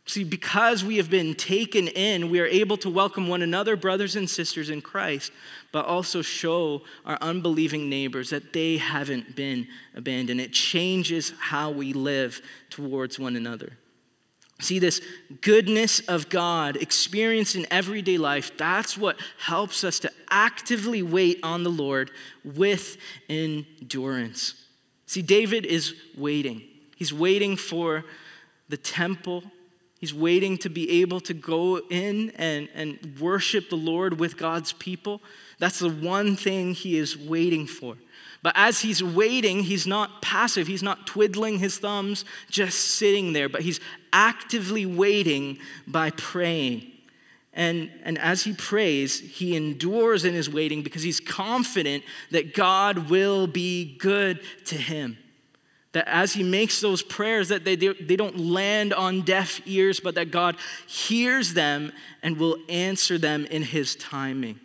See, 0.05 0.23
because 0.23 0.85
we 0.85 0.97
have 0.97 1.09
been 1.09 1.35
taken 1.35 1.89
in, 1.89 2.29
we 2.29 2.39
are 2.39 2.45
able 2.45 2.77
to 2.77 2.89
welcome 2.89 3.27
one 3.27 3.41
another, 3.41 3.75
brothers 3.75 4.15
and 4.15 4.29
sisters 4.29 4.69
in 4.69 4.81
Christ, 4.81 5.33
but 5.71 5.85
also 5.85 6.21
show 6.21 6.81
our 7.05 7.17
unbelieving 7.21 7.89
neighbors 7.89 8.29
that 8.29 8.53
they 8.53 8.77
haven't 8.77 9.35
been 9.35 9.67
abandoned. 9.95 10.41
It 10.41 10.53
changes 10.53 11.33
how 11.39 11.71
we 11.71 11.93
live 11.93 12.41
towards 12.69 13.19
one 13.19 13.35
another. 13.35 13.77
See, 14.59 14.79
this 14.79 15.01
goodness 15.41 15.99
of 16.01 16.29
God 16.29 16.77
experienced 16.77 17.55
in 17.55 17.67
everyday 17.69 18.17
life, 18.17 18.57
that's 18.57 18.97
what 18.97 19.19
helps 19.37 19.83
us 19.83 19.99
to 19.99 20.11
actively 20.31 21.03
wait 21.03 21.39
on 21.43 21.63
the 21.63 21.69
Lord 21.69 22.09
with 22.43 22.97
endurance. 23.29 24.55
See, 25.05 25.21
David 25.21 25.65
is 25.65 25.93
waiting. 26.17 26.63
He's 26.95 27.13
waiting 27.13 27.55
for 27.55 28.03
the 28.67 28.77
temple. 28.77 29.43
He's 29.99 30.13
waiting 30.13 30.57
to 30.59 30.69
be 30.69 31.01
able 31.01 31.19
to 31.21 31.33
go 31.35 31.79
in 31.89 32.31
and, 32.31 32.67
and 32.73 33.17
worship 33.19 33.69
the 33.69 33.77
Lord 33.77 34.19
with 34.19 34.37
God's 34.37 34.73
people. 34.73 35.21
That's 35.59 35.79
the 35.79 35.89
one 35.89 36.35
thing 36.35 36.73
he 36.73 36.97
is 36.97 37.17
waiting 37.17 37.65
for. 37.67 37.97
But 38.43 38.53
as 38.55 38.81
he's 38.81 39.03
waiting, 39.03 39.63
he's 39.63 39.87
not 39.87 40.21
passive. 40.21 40.67
He's 40.67 40.83
not 40.83 41.07
twiddling 41.07 41.59
his 41.59 41.79
thumbs, 41.79 42.23
just 42.49 42.79
sitting 42.79 43.33
there, 43.33 43.49
but 43.49 43.61
he's 43.61 43.79
actively 44.13 44.85
waiting 44.85 45.57
by 45.87 46.11
praying. 46.11 46.91
And, 47.53 47.89
and 48.03 48.19
as 48.19 48.43
he 48.43 48.53
prays, 48.53 49.19
he 49.19 49.55
endures 49.55 50.23
in 50.23 50.35
his 50.35 50.47
waiting 50.47 50.83
because 50.83 51.01
he's 51.01 51.19
confident 51.19 52.03
that 52.29 52.53
God 52.53 53.09
will 53.09 53.47
be 53.47 53.97
good 53.97 54.39
to 54.65 54.75
him. 54.75 55.17
That 55.93 56.07
as 56.07 56.33
he 56.33 56.43
makes 56.43 56.79
those 56.79 57.01
prayers, 57.01 57.49
that 57.49 57.65
they, 57.65 57.75
they 57.75 58.15
don't 58.15 58.37
land 58.37 58.93
on 58.93 59.21
deaf 59.21 59.59
ears, 59.65 59.99
but 59.99 60.13
that 60.15 60.29
God 60.29 60.55
hears 60.85 61.55
them 61.55 61.91
and 62.21 62.37
will 62.37 62.57
answer 62.69 63.17
them 63.17 63.45
in 63.47 63.63
his 63.63 63.95
timing. 63.95 64.59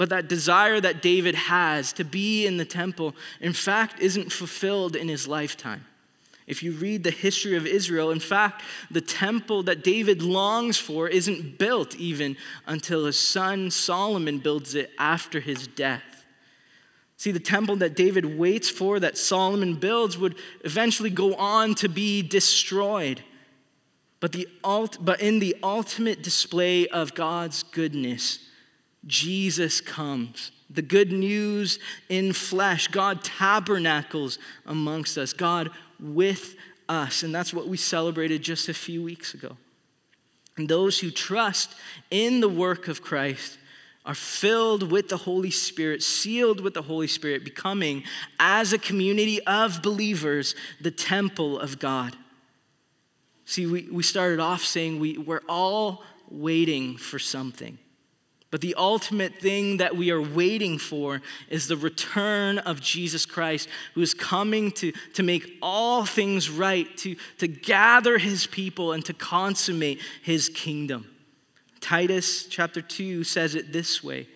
But 0.00 0.08
that 0.08 0.28
desire 0.28 0.80
that 0.80 1.02
David 1.02 1.34
has 1.34 1.92
to 1.92 2.04
be 2.04 2.46
in 2.46 2.56
the 2.56 2.64
temple, 2.64 3.14
in 3.38 3.52
fact, 3.52 4.00
isn't 4.00 4.32
fulfilled 4.32 4.96
in 4.96 5.08
his 5.08 5.28
lifetime. 5.28 5.84
If 6.46 6.62
you 6.62 6.72
read 6.72 7.04
the 7.04 7.10
history 7.10 7.54
of 7.54 7.66
Israel, 7.66 8.10
in 8.10 8.18
fact, 8.18 8.62
the 8.90 9.02
temple 9.02 9.62
that 9.64 9.84
David 9.84 10.22
longs 10.22 10.78
for 10.78 11.06
isn't 11.06 11.58
built 11.58 11.94
even 11.96 12.38
until 12.66 13.04
his 13.04 13.18
son 13.18 13.70
Solomon 13.70 14.38
builds 14.38 14.74
it 14.74 14.90
after 14.98 15.38
his 15.38 15.66
death. 15.66 16.24
See, 17.18 17.30
the 17.30 17.38
temple 17.38 17.76
that 17.76 17.94
David 17.94 18.38
waits 18.38 18.70
for, 18.70 19.00
that 19.00 19.18
Solomon 19.18 19.74
builds, 19.74 20.16
would 20.16 20.36
eventually 20.64 21.10
go 21.10 21.34
on 21.34 21.74
to 21.74 21.90
be 21.90 22.22
destroyed. 22.22 23.22
But, 24.18 24.32
the 24.32 24.48
but 24.62 25.20
in 25.20 25.40
the 25.40 25.56
ultimate 25.62 26.22
display 26.22 26.88
of 26.88 27.14
God's 27.14 27.62
goodness, 27.62 28.46
Jesus 29.06 29.80
comes. 29.80 30.52
The 30.68 30.82
good 30.82 31.10
news 31.10 31.78
in 32.08 32.32
flesh. 32.32 32.88
God 32.88 33.24
tabernacles 33.24 34.38
amongst 34.66 35.18
us. 35.18 35.32
God 35.32 35.70
with 35.98 36.54
us. 36.88 37.22
And 37.22 37.34
that's 37.34 37.54
what 37.54 37.68
we 37.68 37.76
celebrated 37.76 38.42
just 38.42 38.68
a 38.68 38.74
few 38.74 39.02
weeks 39.02 39.34
ago. 39.34 39.56
And 40.56 40.68
those 40.68 40.98
who 40.98 41.10
trust 41.10 41.74
in 42.10 42.40
the 42.40 42.48
work 42.48 42.88
of 42.88 43.02
Christ 43.02 43.58
are 44.04 44.14
filled 44.14 44.90
with 44.90 45.08
the 45.08 45.16
Holy 45.16 45.50
Spirit, 45.50 46.02
sealed 46.02 46.60
with 46.60 46.74
the 46.74 46.82
Holy 46.82 47.06
Spirit, 47.06 47.44
becoming, 47.44 48.02
as 48.38 48.72
a 48.72 48.78
community 48.78 49.40
of 49.46 49.82
believers, 49.82 50.54
the 50.80 50.90
temple 50.90 51.58
of 51.58 51.78
God. 51.78 52.16
See, 53.44 53.66
we, 53.66 53.88
we 53.90 54.02
started 54.02 54.40
off 54.40 54.62
saying 54.64 55.00
we, 55.00 55.18
we're 55.18 55.42
all 55.48 56.02
waiting 56.30 56.96
for 56.96 57.18
something. 57.18 57.78
But 58.50 58.60
the 58.60 58.74
ultimate 58.74 59.36
thing 59.36 59.76
that 59.76 59.96
we 59.96 60.10
are 60.10 60.20
waiting 60.20 60.76
for 60.78 61.22
is 61.48 61.68
the 61.68 61.76
return 61.76 62.58
of 62.58 62.80
Jesus 62.80 63.24
Christ, 63.24 63.68
who 63.94 64.02
is 64.02 64.12
coming 64.12 64.72
to, 64.72 64.92
to 65.14 65.22
make 65.22 65.56
all 65.62 66.04
things 66.04 66.50
right, 66.50 66.96
to, 66.98 67.14
to 67.38 67.46
gather 67.46 68.18
his 68.18 68.48
people 68.48 68.92
and 68.92 69.04
to 69.04 69.12
consummate 69.14 70.00
his 70.22 70.48
kingdom. 70.48 71.06
Titus 71.80 72.46
chapter 72.46 72.82
2 72.82 73.22
says 73.22 73.54
it 73.54 73.72
this 73.72 74.02
way 74.02 74.26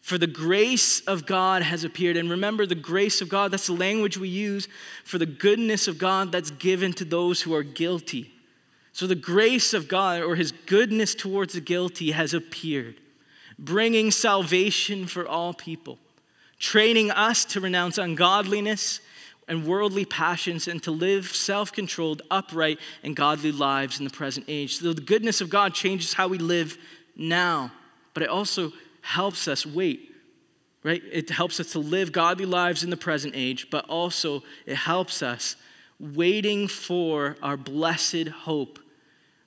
For 0.00 0.18
the 0.18 0.26
grace 0.26 0.98
of 1.02 1.24
God 1.24 1.62
has 1.62 1.84
appeared. 1.84 2.16
And 2.16 2.28
remember, 2.28 2.66
the 2.66 2.74
grace 2.74 3.20
of 3.20 3.28
God, 3.28 3.52
that's 3.52 3.68
the 3.68 3.74
language 3.74 4.18
we 4.18 4.28
use 4.28 4.66
for 5.04 5.18
the 5.18 5.26
goodness 5.26 5.86
of 5.86 5.98
God 5.98 6.32
that's 6.32 6.50
given 6.50 6.92
to 6.94 7.04
those 7.04 7.42
who 7.42 7.54
are 7.54 7.62
guilty. 7.62 8.32
So 8.92 9.06
the 9.06 9.14
grace 9.14 9.72
of 9.72 9.86
God, 9.86 10.20
or 10.20 10.34
his 10.34 10.50
goodness 10.50 11.14
towards 11.14 11.54
the 11.54 11.60
guilty, 11.60 12.10
has 12.10 12.34
appeared 12.34 12.96
bringing 13.62 14.10
salvation 14.10 15.06
for 15.06 15.26
all 15.26 15.54
people, 15.54 15.98
training 16.58 17.10
us 17.10 17.44
to 17.46 17.60
renounce 17.60 17.96
ungodliness 17.96 19.00
and 19.48 19.66
worldly 19.66 20.04
passions 20.04 20.66
and 20.68 20.82
to 20.82 20.90
live 20.90 21.26
self 21.26 21.72
controlled, 21.72 22.22
upright, 22.30 22.78
and 23.02 23.16
godly 23.16 23.52
lives 23.52 23.98
in 23.98 24.04
the 24.04 24.10
present 24.10 24.44
age. 24.48 24.78
So 24.78 24.92
the 24.92 25.00
goodness 25.00 25.40
of 25.40 25.48
God 25.48 25.74
changes 25.74 26.14
how 26.14 26.28
we 26.28 26.38
live 26.38 26.76
now, 27.16 27.72
but 28.14 28.22
it 28.22 28.28
also 28.28 28.72
helps 29.00 29.46
us 29.46 29.64
wait, 29.64 30.14
right? 30.82 31.02
It 31.10 31.30
helps 31.30 31.60
us 31.60 31.72
to 31.72 31.78
live 31.78 32.12
godly 32.12 32.46
lives 32.46 32.82
in 32.82 32.90
the 32.90 32.96
present 32.96 33.34
age, 33.36 33.68
but 33.70 33.84
also 33.88 34.42
it 34.66 34.76
helps 34.76 35.22
us 35.22 35.56
waiting 36.00 36.66
for 36.66 37.36
our 37.42 37.56
blessed 37.56 38.28
hope 38.28 38.78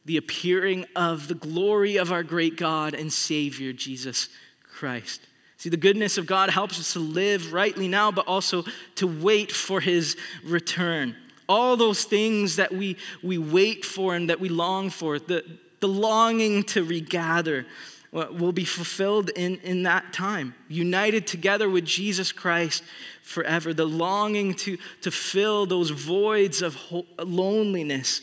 the 0.06 0.18
appearing 0.18 0.86
of 0.96 1.28
the 1.28 1.34
glory 1.34 1.98
of 1.98 2.12
our 2.12 2.24
great 2.24 2.58
God 2.58 2.94
and 2.94 3.12
Savior, 3.12 3.74
Jesus 3.74 4.30
Christ. 4.64 5.22
See, 5.58 5.70
the 5.70 5.78
goodness 5.78 6.18
of 6.18 6.28
God 6.28 6.52
helps 6.52 6.80
us 6.80 6.94
to 6.94 7.00
live 7.00 7.54
rightly 7.54 7.88
now, 7.88 8.12
but 8.12 8.28
also 8.28 8.64
to 8.96 9.08
wait 9.08 9.52
for 9.52 9.80
his 9.80 10.16
return. 10.44 11.16
All 11.50 11.76
those 11.78 12.04
things 12.04 12.58
that 12.58 12.72
we, 12.72 12.98
we 13.24 13.38
wait 13.38 13.84
for 13.84 14.16
and 14.16 14.30
that 14.30 14.40
we 14.40 14.50
long 14.50 14.90
for, 14.90 15.18
the, 15.18 15.44
the 15.80 15.88
longing 15.88 16.64
to 16.64 16.84
regather, 16.84 17.66
uh, 18.14 18.28
will 18.32 18.52
be 18.52 18.64
fulfilled 18.64 19.30
in, 19.36 19.58
in 19.58 19.84
that 19.84 20.14
time, 20.14 20.56
united 20.70 21.28
together 21.28 21.70
with 21.70 21.84
Jesus 21.84 22.32
Christ 22.32 22.84
forever. 23.22 23.74
The 23.74 23.86
longing 23.86 24.54
to, 24.56 24.78
to 25.02 25.12
fill 25.12 25.66
those 25.66 25.90
voids 25.90 26.62
of 26.62 26.78
loneliness 27.18 28.22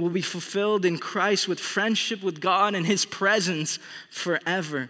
will 0.00 0.10
be 0.10 0.22
fulfilled 0.22 0.84
in 0.84 0.98
Christ 0.98 1.48
with 1.48 1.60
friendship 1.60 2.22
with 2.22 2.40
God 2.40 2.74
and 2.74 2.86
His 2.86 3.04
presence 3.04 3.78
forever. 4.10 4.88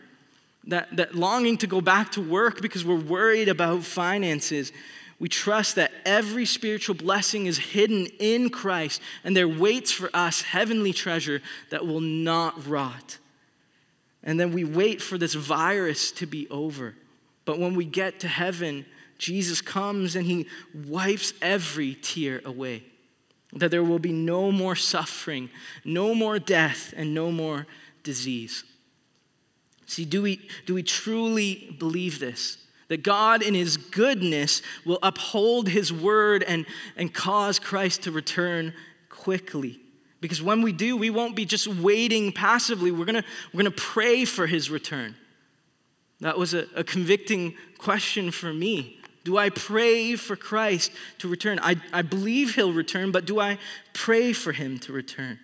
That, 0.66 0.94
that 0.96 1.14
longing 1.14 1.56
to 1.58 1.66
go 1.66 1.80
back 1.80 2.12
to 2.12 2.20
work 2.20 2.60
because 2.60 2.84
we're 2.84 3.00
worried 3.00 3.48
about 3.48 3.84
finances. 3.84 4.70
We 5.18 5.28
trust 5.28 5.76
that 5.76 5.92
every 6.04 6.44
spiritual 6.44 6.94
blessing 6.94 7.46
is 7.46 7.58
hidden 7.58 8.06
in 8.18 8.50
Christ 8.50 9.00
and 9.24 9.36
there 9.36 9.48
waits 9.48 9.90
for 9.90 10.10
us 10.12 10.42
heavenly 10.42 10.92
treasure 10.92 11.40
that 11.70 11.86
will 11.86 12.02
not 12.02 12.66
rot. 12.66 13.18
And 14.22 14.38
then 14.38 14.52
we 14.52 14.64
wait 14.64 15.00
for 15.00 15.16
this 15.16 15.34
virus 15.34 16.12
to 16.12 16.26
be 16.26 16.46
over. 16.50 16.94
But 17.46 17.58
when 17.58 17.74
we 17.74 17.86
get 17.86 18.20
to 18.20 18.28
heaven, 18.28 18.84
Jesus 19.16 19.62
comes 19.62 20.14
and 20.14 20.26
he 20.26 20.46
wipes 20.74 21.32
every 21.40 21.94
tear 21.94 22.42
away 22.44 22.82
that 23.52 23.70
there 23.70 23.82
will 23.82 23.98
be 23.98 24.12
no 24.12 24.52
more 24.52 24.76
suffering, 24.76 25.50
no 25.84 26.14
more 26.14 26.38
death, 26.38 26.92
and 26.96 27.14
no 27.14 27.32
more 27.32 27.66
disease. 28.02 28.64
See, 29.86 30.04
do 30.04 30.20
we, 30.22 30.46
do 30.66 30.74
we 30.74 30.82
truly 30.82 31.74
believe 31.78 32.18
this? 32.18 32.58
That 32.88 33.02
God, 33.02 33.42
in 33.42 33.54
His 33.54 33.76
goodness, 33.76 34.62
will 34.84 34.98
uphold 35.02 35.68
His 35.68 35.92
word 35.92 36.42
and, 36.42 36.66
and 36.96 37.12
cause 37.12 37.58
Christ 37.58 38.02
to 38.02 38.10
return 38.10 38.74
quickly. 39.08 39.80
Because 40.20 40.42
when 40.42 40.62
we 40.62 40.72
do, 40.72 40.96
we 40.96 41.10
won't 41.10 41.36
be 41.36 41.44
just 41.44 41.66
waiting 41.66 42.32
passively. 42.32 42.90
We're 42.90 43.04
gonna, 43.04 43.24
we're 43.52 43.62
gonna 43.62 43.70
pray 43.70 44.24
for 44.24 44.46
His 44.46 44.70
return. 44.70 45.14
That 46.20 46.36
was 46.36 46.52
a, 46.52 46.66
a 46.74 46.84
convicting 46.84 47.54
question 47.78 48.30
for 48.30 48.52
me. 48.52 48.97
Do 49.28 49.36
I 49.36 49.50
pray 49.50 50.16
for 50.16 50.36
Christ 50.36 50.90
to 51.18 51.28
return? 51.28 51.58
I, 51.62 51.76
I 51.92 52.00
believe 52.00 52.54
He'll 52.54 52.72
return, 52.72 53.12
but 53.12 53.26
do 53.26 53.38
I 53.38 53.58
pray 53.92 54.32
for 54.32 54.52
Him 54.52 54.78
to 54.78 54.92
return? 54.94 55.38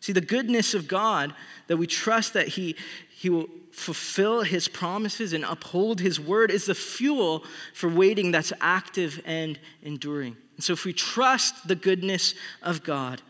See, 0.00 0.12
the 0.12 0.20
goodness 0.20 0.74
of 0.74 0.88
God, 0.88 1.32
that 1.68 1.76
we 1.76 1.86
trust 1.86 2.32
that 2.32 2.48
He, 2.48 2.74
he 3.16 3.30
will 3.30 3.46
fulfill 3.70 4.42
his 4.42 4.66
promises 4.66 5.32
and 5.32 5.44
uphold 5.44 6.00
his 6.00 6.18
word 6.18 6.50
is 6.50 6.66
the 6.66 6.74
fuel 6.74 7.44
for 7.72 7.88
waiting 7.88 8.32
that's 8.32 8.52
active 8.60 9.22
and 9.24 9.56
enduring. 9.84 10.36
And 10.56 10.64
so, 10.64 10.72
if 10.72 10.84
we 10.84 10.92
trust 10.92 11.68
the 11.68 11.76
goodness 11.76 12.34
of 12.60 12.82
God, 12.82 13.22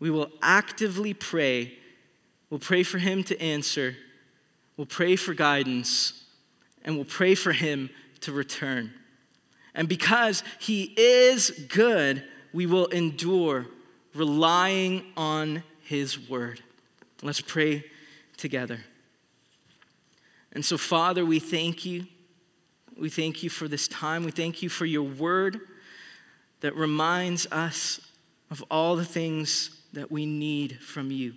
we 0.00 0.10
will 0.10 0.30
actively 0.42 1.14
pray. 1.14 1.72
We'll 2.50 2.60
pray 2.60 2.82
for 2.82 2.98
him 2.98 3.24
to 3.24 3.40
answer. 3.40 3.96
We'll 4.76 4.86
pray 4.86 5.16
for 5.16 5.32
guidance. 5.32 6.24
And 6.84 6.96
we'll 6.96 7.06
pray 7.06 7.34
for 7.34 7.52
him 7.52 7.88
to 8.20 8.30
return. 8.30 8.92
And 9.74 9.88
because 9.88 10.42
he 10.60 10.94
is 10.96 11.50
good, 11.68 12.22
we 12.52 12.66
will 12.66 12.86
endure, 12.86 13.66
relying 14.14 15.04
on 15.16 15.64
his 15.80 16.28
word. 16.28 16.62
Let's 17.22 17.40
pray 17.40 17.84
together. 18.36 18.80
And 20.52 20.64
so, 20.64 20.78
Father, 20.78 21.24
we 21.24 21.40
thank 21.40 21.84
you. 21.84 22.06
We 22.96 23.10
thank 23.10 23.42
you 23.42 23.50
for 23.50 23.66
this 23.66 23.88
time. 23.88 24.24
We 24.24 24.30
thank 24.30 24.62
you 24.62 24.68
for 24.68 24.86
your 24.86 25.02
word 25.02 25.60
that 26.60 26.76
reminds 26.76 27.46
us 27.50 28.00
of 28.50 28.62
all 28.70 28.94
the 28.94 29.04
things 29.04 29.80
that 29.92 30.12
we 30.12 30.26
need 30.26 30.78
from 30.80 31.10
you. 31.10 31.34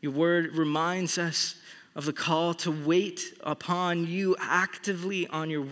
Your 0.00 0.12
word 0.12 0.54
reminds 0.54 1.18
us 1.18 1.56
of 1.94 2.04
the 2.04 2.12
call 2.12 2.54
to 2.54 2.70
wait 2.70 3.34
upon 3.42 4.06
you 4.06 4.36
actively 4.38 5.26
on 5.28 5.50
your 5.50 5.66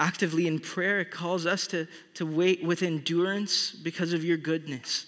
actively 0.00 0.46
in 0.48 0.58
prayer. 0.58 0.98
It 1.00 1.10
calls 1.10 1.46
us 1.46 1.66
to, 1.68 1.86
to 2.14 2.26
wait 2.26 2.64
with 2.64 2.82
endurance 2.82 3.70
because 3.70 4.12
of 4.12 4.24
your 4.24 4.38
goodness. 4.38 5.06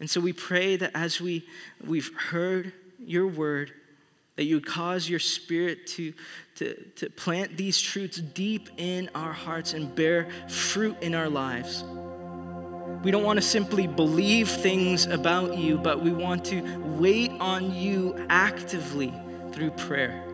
And 0.00 0.08
so 0.08 0.20
we 0.20 0.32
pray 0.32 0.76
that 0.76 0.92
as 0.94 1.20
we, 1.20 1.44
we've 1.84 2.10
heard 2.30 2.72
your 2.98 3.26
word, 3.26 3.72
that 4.36 4.44
you 4.44 4.56
would 4.56 4.66
cause 4.66 5.08
your 5.08 5.18
spirit 5.18 5.86
to, 5.86 6.12
to, 6.56 6.74
to 6.96 7.10
plant 7.10 7.56
these 7.56 7.80
truths 7.80 8.18
deep 8.18 8.68
in 8.76 9.10
our 9.14 9.32
hearts 9.32 9.74
and 9.74 9.94
bear 9.94 10.28
fruit 10.48 10.96
in 11.02 11.14
our 11.14 11.28
lives. 11.28 11.84
We 13.02 13.10
don't 13.10 13.22
want 13.22 13.36
to 13.36 13.42
simply 13.42 13.86
believe 13.86 14.48
things 14.48 15.06
about 15.06 15.58
you, 15.58 15.76
but 15.76 16.02
we 16.02 16.10
want 16.10 16.44
to 16.46 16.62
wait 16.98 17.30
on 17.32 17.74
you 17.74 18.26
actively 18.30 19.12
through 19.52 19.72
prayer. 19.72 20.24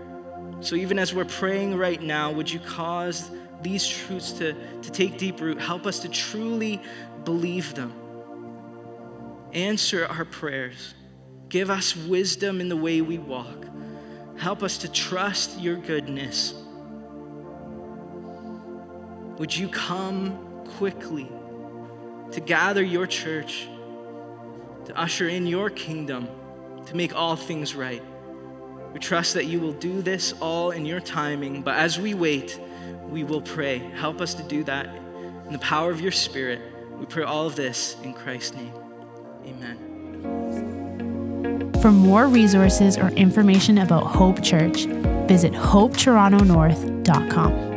So, 0.61 0.77
even 0.77 0.99
as 0.99 1.15
we're 1.15 1.25
praying 1.25 1.77
right 1.77 2.01
now, 2.01 2.31
would 2.31 2.51
you 2.51 2.61
cause 2.61 3.31
these 3.63 3.87
truths 3.87 4.33
to, 4.33 4.55
to 4.83 4.91
take 4.91 5.19
deep 5.19 5.41
root? 5.41 5.61
Help 5.61 5.87
us 5.87 6.01
to 6.01 6.09
truly 6.09 6.81
believe 7.25 7.75
them. 7.75 7.93
Answer 9.53 10.07
our 10.07 10.25
prayers. 10.25 10.95
Give 11.49 11.71
us 11.71 11.97
wisdom 11.97 12.61
in 12.61 12.69
the 12.69 12.77
way 12.77 13.01
we 13.01 13.19
walk. 13.19 13.67
Help 14.37 14.63
us 14.63 14.79
to 14.79 14.91
trust 14.91 15.61
your 15.61 15.77
goodness. 15.77 16.55
Would 19.39 19.57
you 19.57 19.69
come 19.69 20.65
quickly 20.77 21.29
to 22.33 22.41
gather 22.41 22.83
your 22.83 23.07
church, 23.07 23.69
to 24.85 24.99
usher 24.99 25.29
in 25.29 25.47
your 25.47 25.71
kingdom, 25.71 26.29
to 26.87 26.97
make 26.97 27.15
all 27.15 27.37
things 27.37 27.75
right? 27.75 28.03
We 28.93 29.01
trust 29.01 29.35
that 29.35 29.47
you 29.47 29.61
will 29.61 29.73
do 29.73 30.03
this 30.03 30.35
all 30.41 30.71
in 30.71 30.87
your 30.87 31.01
timing, 31.01 31.63
but 31.63 31.77
as 31.77 31.99
we 31.99 32.15
wait, 32.15 32.61
we 33.09 33.25
will 33.25 33.43
pray. 33.43 33.79
Help 33.79 34.21
us 34.21 34.35
to 34.35 34.43
do 34.43 34.63
that 34.65 34.87
in 35.47 35.53
the 35.53 35.59
power 35.59 35.91
of 35.91 36.01
your 36.01 36.13
Spirit. 36.13 36.61
We 36.99 37.07
pray 37.07 37.25
all 37.25 37.47
of 37.47 37.57
this 37.57 37.97
in 38.03 38.15
Christ's 38.15 38.57
name. 38.57 38.73
Amen. 39.47 39.87
For 41.81 41.91
more 41.91 42.27
resources 42.27 42.99
or 42.99 43.09
information 43.11 43.79
about 43.79 44.05
Hope 44.05 44.43
Church, 44.43 44.85
visit 45.27 45.53
hopetorontonorth.com. 45.53 47.70